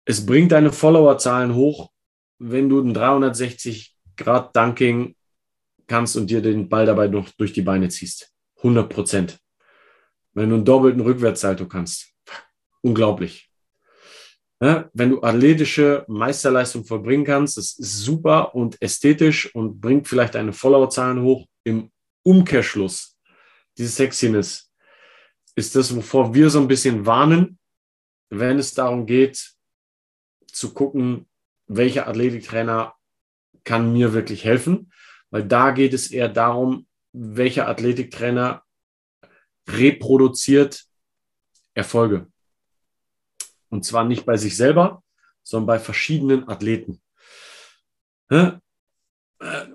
[0.04, 1.90] Es bringt deine Followerzahlen hoch,
[2.38, 5.14] wenn du ein 360 Grad Dunking
[5.86, 8.32] kannst und dir den Ball dabei noch durch die Beine ziehst.
[8.56, 9.38] 100 Prozent.
[10.32, 12.14] Wenn du einen doppelten Rückwärtssalto kannst.
[12.80, 13.50] Unglaublich.
[14.62, 20.34] Ja, wenn du athletische Meisterleistung vollbringen kannst, das ist super und ästhetisch und bringt vielleicht
[20.34, 21.46] deine Followerzahlen hoch.
[21.70, 21.92] Im
[22.24, 23.16] Umkehrschluss,
[23.78, 24.72] diese Sexiness,
[25.54, 27.60] ist das, wovor wir so ein bisschen warnen,
[28.28, 29.52] wenn es darum geht,
[30.46, 31.28] zu gucken,
[31.68, 32.94] welcher Athletiktrainer
[33.62, 34.92] kann mir wirklich helfen,
[35.30, 38.64] weil da geht es eher darum, welcher Athletiktrainer
[39.68, 40.86] reproduziert
[41.74, 42.26] Erfolge.
[43.68, 45.04] Und zwar nicht bei sich selber,
[45.44, 47.00] sondern bei verschiedenen Athleten.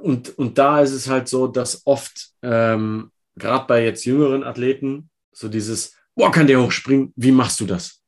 [0.01, 5.09] Und, und da ist es halt so, dass oft, ähm, gerade bei jetzt jüngeren Athleten,
[5.31, 8.01] so dieses, boah, kann der hochspringen, wie machst du das?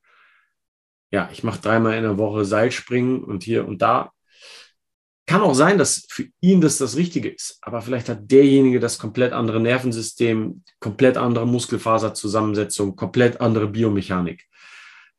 [1.12, 4.12] Ja, ich mache dreimal in der Woche Seilspringen und hier und da.
[5.26, 8.98] Kann auch sein, dass für ihn das das Richtige ist, aber vielleicht hat derjenige das
[8.98, 14.46] komplett andere Nervensystem, komplett andere Muskelfaserzusammensetzung, komplett andere Biomechanik.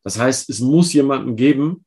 [0.04, 1.84] Das heißt, es muss jemanden geben,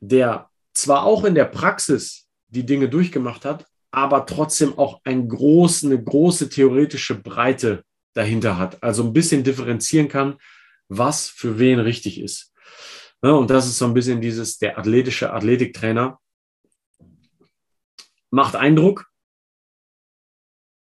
[0.00, 5.84] der zwar auch in der Praxis die Dinge durchgemacht hat, aber trotzdem auch ein groß,
[5.84, 7.84] eine große theoretische Breite
[8.14, 8.82] dahinter hat.
[8.82, 10.36] Also ein bisschen differenzieren kann,
[10.88, 12.52] was für wen richtig ist.
[13.22, 16.18] und das ist so ein bisschen dieses, der athletische Athletiktrainer,
[18.30, 19.06] macht Eindruck,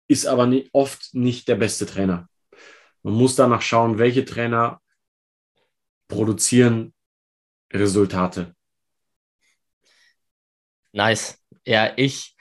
[0.07, 2.29] ist aber oft nicht der beste Trainer.
[3.03, 4.81] Man muss danach schauen, welche Trainer
[6.07, 6.93] produzieren
[7.73, 8.55] Resultate.
[10.93, 11.40] Nice.
[11.65, 12.35] Ja, ich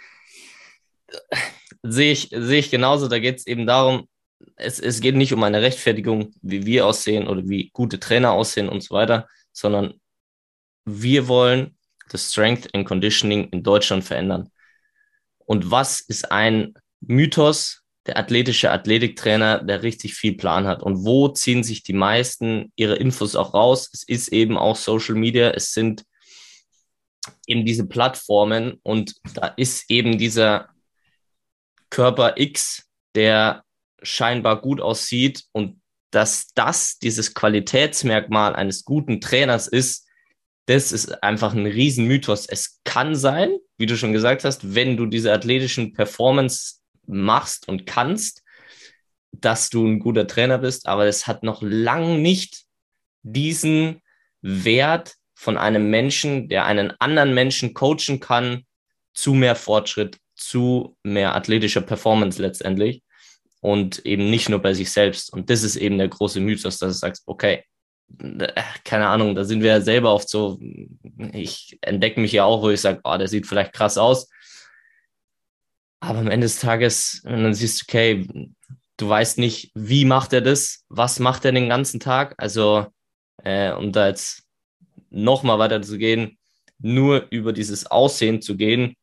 [1.83, 3.09] sehe ich, sehe ich genauso.
[3.09, 4.09] Da geht es eben darum,
[4.57, 8.69] es, es geht nicht um eine Rechtfertigung, wie wir aussehen oder wie gute Trainer aussehen
[8.69, 10.01] und so weiter, sondern
[10.85, 11.77] wir wollen
[12.09, 14.51] das Strength and Conditioning in Deutschland verändern.
[15.39, 20.83] Und was ist ein Mythos, der athletische Athletiktrainer, der richtig viel Plan hat?
[20.83, 23.91] Und wo ziehen sich die meisten ihre Infos auch raus?
[23.93, 26.05] Es ist eben auch Social Media, es sind
[27.51, 30.69] eben diese Plattformen und da ist eben dieser
[31.91, 33.65] Körper X, der
[34.03, 35.81] scheinbar gut aussieht und
[36.11, 40.07] dass das dieses Qualitätsmerkmal eines guten Trainers ist,
[40.67, 42.47] das ist einfach ein Riesenmythos.
[42.47, 46.77] Es kann sein, wie du schon gesagt hast, wenn du diese athletischen Performance
[47.07, 48.43] machst und kannst,
[49.33, 52.65] dass du ein guter Trainer bist, aber es hat noch lang nicht
[53.23, 54.03] diesen
[54.43, 58.67] Wert von einem Menschen, der einen anderen Menschen coachen kann,
[59.15, 63.03] zu mehr Fortschritt, zu mehr athletischer Performance letztendlich
[63.61, 65.33] und eben nicht nur bei sich selbst.
[65.33, 67.65] Und das ist eben der große Mythos, dass du sagst, okay,
[68.19, 68.53] äh,
[68.85, 70.61] keine Ahnung, da sind wir ja selber oft so,
[71.33, 74.29] ich entdecke mich ja auch, wo ich sage, oh, der sieht vielleicht krass aus.
[76.01, 78.29] Aber am Ende des Tages, wenn du siehst, okay,
[78.99, 82.35] du weißt nicht, wie macht er das, was macht er den ganzen Tag.
[82.37, 82.89] Also,
[83.43, 84.50] äh, um da jetzt
[85.11, 86.39] nochmal weiter zu gehen,
[86.79, 88.97] nur über dieses Aussehen zu gehen,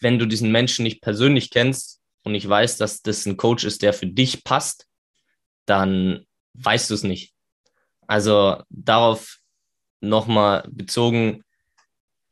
[0.00, 3.82] wenn du diesen Menschen nicht persönlich kennst und ich weiß, dass das ein Coach ist,
[3.82, 4.86] der für dich passt,
[5.66, 7.34] dann weißt du es nicht.
[8.06, 9.38] Also darauf
[10.00, 11.44] nochmal bezogen,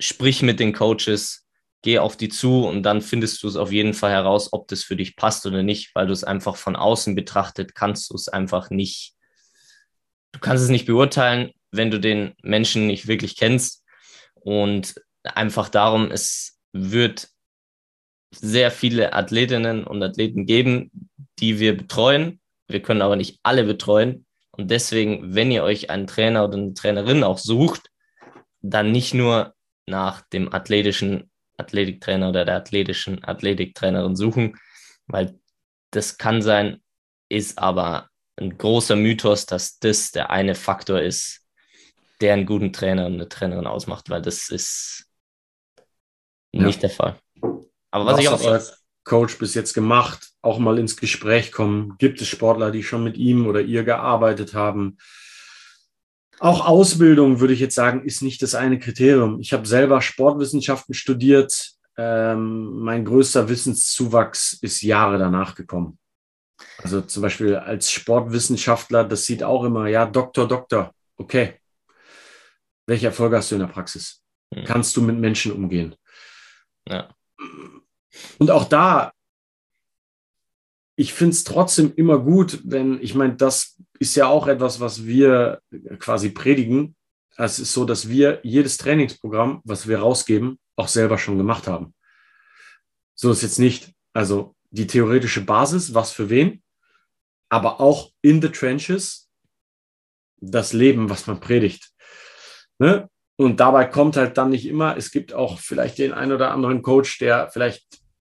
[0.00, 1.46] sprich mit den Coaches,
[1.82, 4.82] geh auf die zu und dann findest du es auf jeden Fall heraus, ob das
[4.82, 8.28] für dich passt oder nicht, weil du es einfach von außen betrachtet, kannst du es
[8.28, 9.14] einfach nicht,
[10.32, 13.84] du kannst es nicht beurteilen, wenn du den Menschen nicht wirklich kennst.
[14.34, 17.28] Und einfach darum, es wird
[18.30, 20.90] sehr viele Athletinnen und Athleten geben,
[21.38, 22.40] die wir betreuen.
[22.68, 24.26] Wir können aber nicht alle betreuen.
[24.50, 27.90] Und deswegen, wenn ihr euch einen Trainer oder eine Trainerin auch sucht,
[28.62, 29.54] dann nicht nur
[29.86, 34.56] nach dem athletischen Athletiktrainer oder der athletischen Athletiktrainerin suchen,
[35.06, 35.38] weil
[35.90, 36.82] das kann sein,
[37.28, 41.45] ist aber ein großer Mythos, dass das der eine Faktor ist,
[42.20, 45.06] der einen guten Trainer und eine Trainerin ausmacht, weil das ist
[46.52, 46.88] nicht ja.
[46.88, 47.16] der Fall.
[47.90, 51.94] Aber was, was ich auch als Coach bis jetzt gemacht, auch mal ins Gespräch kommen.
[51.98, 54.98] Gibt es Sportler, die schon mit ihm oder ihr gearbeitet haben?
[56.38, 59.40] Auch Ausbildung, würde ich jetzt sagen, ist nicht das eine Kriterium.
[59.40, 61.72] Ich habe selber Sportwissenschaften studiert.
[61.96, 65.98] Ähm, mein größter Wissenszuwachs ist Jahre danach gekommen.
[66.78, 71.54] Also zum Beispiel als Sportwissenschaftler, das sieht auch immer, ja, Doktor, Doktor, okay.
[72.86, 74.22] Welche Erfolge hast du in der Praxis?
[74.54, 74.64] Hm.
[74.64, 75.94] Kannst du mit Menschen umgehen?
[76.88, 77.14] Ja.
[78.38, 79.12] Und auch da,
[80.94, 85.04] ich finde es trotzdem immer gut, wenn, ich meine, das ist ja auch etwas, was
[85.04, 85.60] wir
[85.98, 86.96] quasi predigen.
[87.36, 91.94] Es ist so, dass wir jedes Trainingsprogramm, was wir rausgeben, auch selber schon gemacht haben.
[93.14, 96.62] So ist jetzt nicht, also die theoretische Basis, was für wen,
[97.48, 99.28] aber auch in the trenches
[100.38, 101.90] das Leben, was man predigt.
[102.78, 103.08] Ne?
[103.36, 106.82] Und dabei kommt halt dann nicht immer, es gibt auch vielleicht den einen oder anderen
[106.82, 107.86] Coach, der vielleicht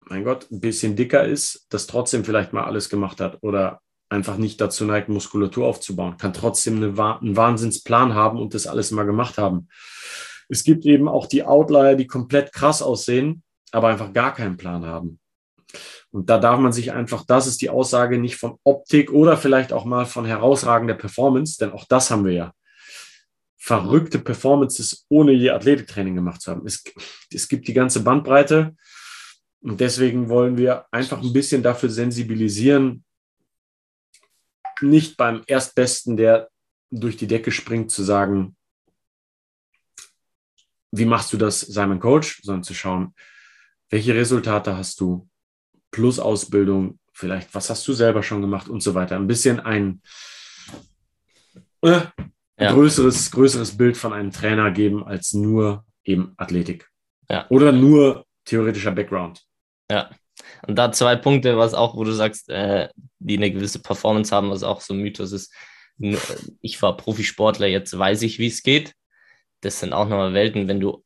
[0.09, 4.37] mein Gott, ein bisschen dicker ist, das trotzdem vielleicht mal alles gemacht hat oder einfach
[4.37, 9.05] nicht dazu neigt, Muskulatur aufzubauen, kann trotzdem eine, einen Wahnsinnsplan haben und das alles mal
[9.05, 9.69] gemacht haben.
[10.49, 13.43] Es gibt eben auch die Outlier, die komplett krass aussehen,
[13.73, 15.19] aber einfach gar keinen Plan haben.
[16.13, 19.73] Und da darf man sich einfach, das ist die Aussage nicht von Optik oder vielleicht
[19.73, 22.53] auch mal von herausragender Performance, denn auch das haben wir ja.
[23.67, 26.65] Verrückte Performances, ohne je Athletiktraining gemacht zu haben.
[26.65, 26.85] Es,
[27.35, 28.77] es gibt die ganze Bandbreite
[29.61, 33.05] und deswegen wollen wir einfach ein bisschen dafür sensibilisieren,
[34.81, 36.49] nicht beim Erstbesten, der
[36.93, 38.57] durch die Decke springt, zu sagen,
[40.93, 43.17] wie machst du das, sei mein Coach, sondern zu schauen,
[43.91, 45.29] welche Resultate hast du,
[45.91, 49.17] plus Ausbildung, vielleicht, was hast du selber schon gemacht und so weiter.
[49.17, 50.03] Ein bisschen ein
[51.83, 52.03] äh,
[52.59, 52.73] ja.
[52.73, 56.89] größeres, größeres Bild von einem Trainer geben als nur eben Athletik.
[57.29, 57.47] Ja.
[57.51, 59.43] Oder nur theoretischer Background.
[59.91, 60.11] Ja.
[60.67, 62.89] Und da zwei Punkte, was auch, wo du sagst, äh,
[63.19, 65.53] die eine gewisse Performance haben, was auch so ein Mythos ist.
[66.61, 68.93] Ich war Profisportler, jetzt weiß ich, wie es geht.
[69.63, 71.03] Das sind auch nochmal Welten, wenn du,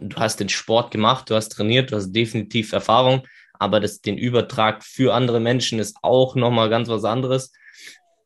[0.00, 4.18] du hast den Sport gemacht, du hast trainiert, du hast definitiv Erfahrung, aber das, den
[4.18, 7.52] Übertrag für andere Menschen ist auch nochmal ganz was anderes.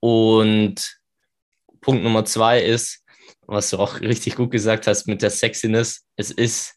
[0.00, 0.99] Und
[1.80, 3.04] Punkt Nummer zwei ist,
[3.46, 6.74] was du auch richtig gut gesagt hast mit der Sexiness, es ist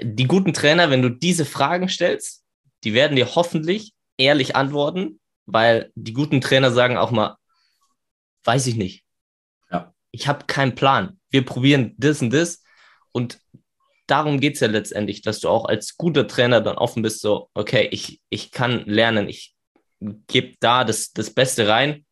[0.00, 2.44] die guten Trainer, wenn du diese Fragen stellst,
[2.84, 7.36] die werden dir hoffentlich ehrlich antworten, weil die guten Trainer sagen auch mal,
[8.44, 9.04] weiß ich nicht.
[9.70, 9.92] Ja.
[10.12, 11.18] Ich habe keinen Plan.
[11.30, 12.62] Wir probieren das und das.
[13.12, 13.40] Und
[14.06, 17.50] darum geht es ja letztendlich, dass du auch als guter Trainer dann offen bist, so,
[17.54, 19.54] okay, ich, ich kann lernen, ich
[20.28, 22.06] gebe da das, das Beste rein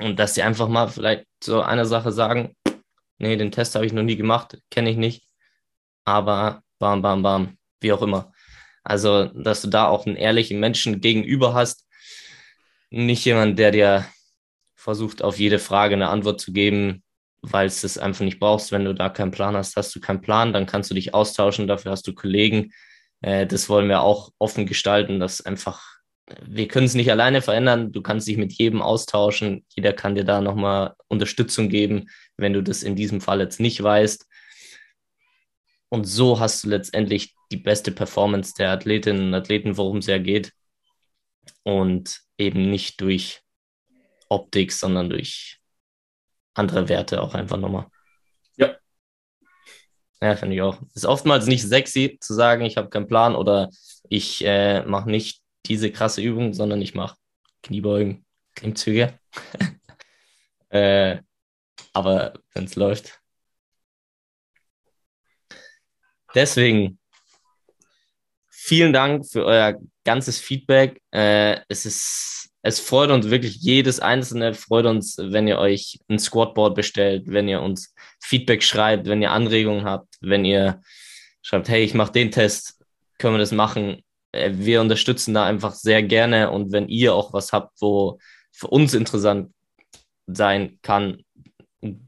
[0.00, 2.54] und dass sie einfach mal vielleicht so eine Sache sagen,
[3.18, 5.24] nee, den Test habe ich noch nie gemacht, kenne ich nicht,
[6.04, 8.32] aber bam, bam, bam, wie auch immer.
[8.84, 11.86] Also, dass du da auch einen ehrlichen Menschen gegenüber hast,
[12.90, 14.06] nicht jemand, der dir
[14.76, 17.02] versucht, auf jede Frage eine Antwort zu geben,
[17.42, 18.72] weil es das einfach nicht brauchst.
[18.72, 21.66] Wenn du da keinen Plan hast, hast du keinen Plan, dann kannst du dich austauschen,
[21.66, 22.72] dafür hast du Kollegen.
[23.22, 25.95] Äh, das wollen wir auch offen gestalten, dass einfach,
[26.42, 30.24] wir können es nicht alleine verändern, du kannst dich mit jedem austauschen, jeder kann dir
[30.24, 34.26] da nochmal Unterstützung geben, wenn du das in diesem Fall jetzt nicht weißt.
[35.88, 40.18] Und so hast du letztendlich die beste Performance der Athletinnen und Athleten, worum es ja
[40.18, 40.52] geht.
[41.62, 43.42] Und eben nicht durch
[44.28, 45.60] Optik, sondern durch
[46.54, 47.86] andere Werte auch einfach nochmal.
[48.56, 48.76] Ja.
[50.20, 50.80] Ja, finde ich auch.
[50.94, 53.70] Ist oftmals nicht sexy zu sagen, ich habe keinen Plan oder
[54.08, 57.16] ich äh, mache nicht diese krasse Übung, sondern ich mache
[57.62, 59.18] Kniebeugen, Klimmzüge.
[60.70, 61.18] äh,
[61.92, 63.20] aber wenn es läuft.
[66.34, 66.98] Deswegen
[68.50, 71.00] vielen Dank für euer ganzes Feedback.
[71.12, 76.18] Äh, es ist, es freut uns wirklich jedes einzelne, freut uns, wenn ihr euch ein
[76.18, 80.80] Squadboard bestellt, wenn ihr uns Feedback schreibt, wenn ihr Anregungen habt, wenn ihr
[81.42, 82.82] schreibt, hey, ich mache den Test,
[83.18, 84.02] können wir das machen?
[84.36, 88.18] Äh, wir unterstützen da einfach sehr gerne und wenn ihr auch was habt, wo
[88.52, 89.52] für uns interessant
[90.26, 91.22] sein kann,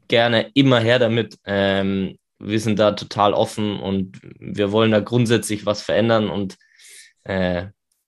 [0.07, 1.37] gerne immer her damit.
[1.45, 6.57] Ähm, wir sind da total offen und wir wollen da grundsätzlich was verändern und
[7.23, 7.67] äh,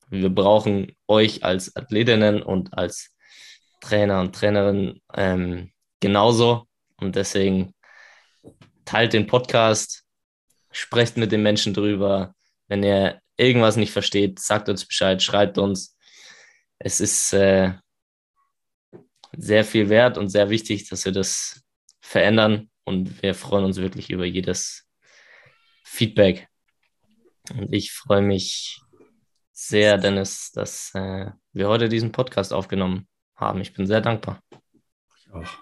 [0.09, 3.15] wir brauchen euch als Athletinnen und als
[3.79, 6.67] Trainer und Trainerin ähm, genauso.
[6.97, 7.73] Und deswegen
[8.85, 10.03] teilt den Podcast,
[10.71, 12.35] sprecht mit den Menschen drüber.
[12.67, 15.97] Wenn ihr irgendwas nicht versteht, sagt uns Bescheid, schreibt uns.
[16.77, 17.73] Es ist äh,
[19.33, 21.63] sehr viel wert und sehr wichtig, dass wir das
[22.01, 22.69] verändern.
[22.83, 24.87] Und wir freuen uns wirklich über jedes
[25.83, 26.47] Feedback.
[27.49, 28.79] Und ich freue mich
[29.51, 33.61] sehr, Dennis, dass äh, wir heute diesen Podcast aufgenommen haben.
[33.61, 34.41] Ich bin sehr dankbar.
[35.17, 35.57] Ich auch.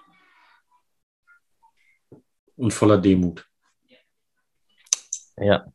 [2.56, 3.46] Und voller Demut.
[5.36, 5.66] Ja,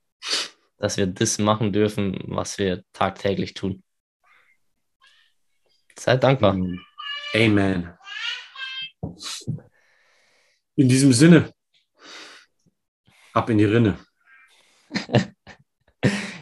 [0.78, 3.84] dass wir das machen dürfen, was wir tagtäglich tun.
[5.98, 6.58] Seid dankbar.
[7.34, 7.94] Amen.
[10.76, 11.54] In diesem Sinne,
[13.34, 13.98] ab in die Rinne.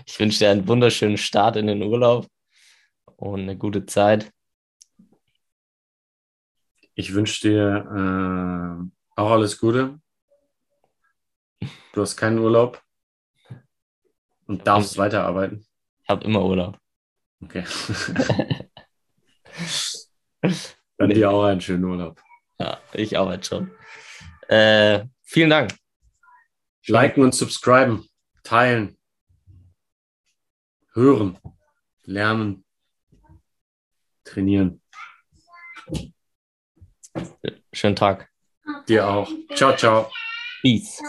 [0.06, 2.28] ich wünsche dir einen wunderschönen Start in den Urlaub
[3.16, 4.32] und eine gute Zeit.
[6.96, 10.00] Ich wünsche dir äh, auch alles Gute.
[11.94, 12.83] Du hast keinen Urlaub
[14.48, 15.66] und darfst ich, weiterarbeiten.
[16.04, 16.78] Ich habe immer Urlaub.
[17.44, 17.64] Okay.
[20.98, 21.16] Dann nee.
[21.16, 22.22] dir auch einen schönen Urlaub.
[22.60, 23.72] Ja, ich arbeite schon.
[24.48, 25.74] Äh, vielen Dank.
[26.86, 28.08] Liken und subscriben,
[28.44, 28.98] teilen,
[30.94, 31.40] hören,
[32.04, 32.66] lernen,
[34.24, 34.82] trainieren.
[37.72, 38.30] Schönen Tag.
[38.88, 39.30] Dir auch.
[39.56, 40.12] Ciao, ciao.
[40.62, 41.02] Peace.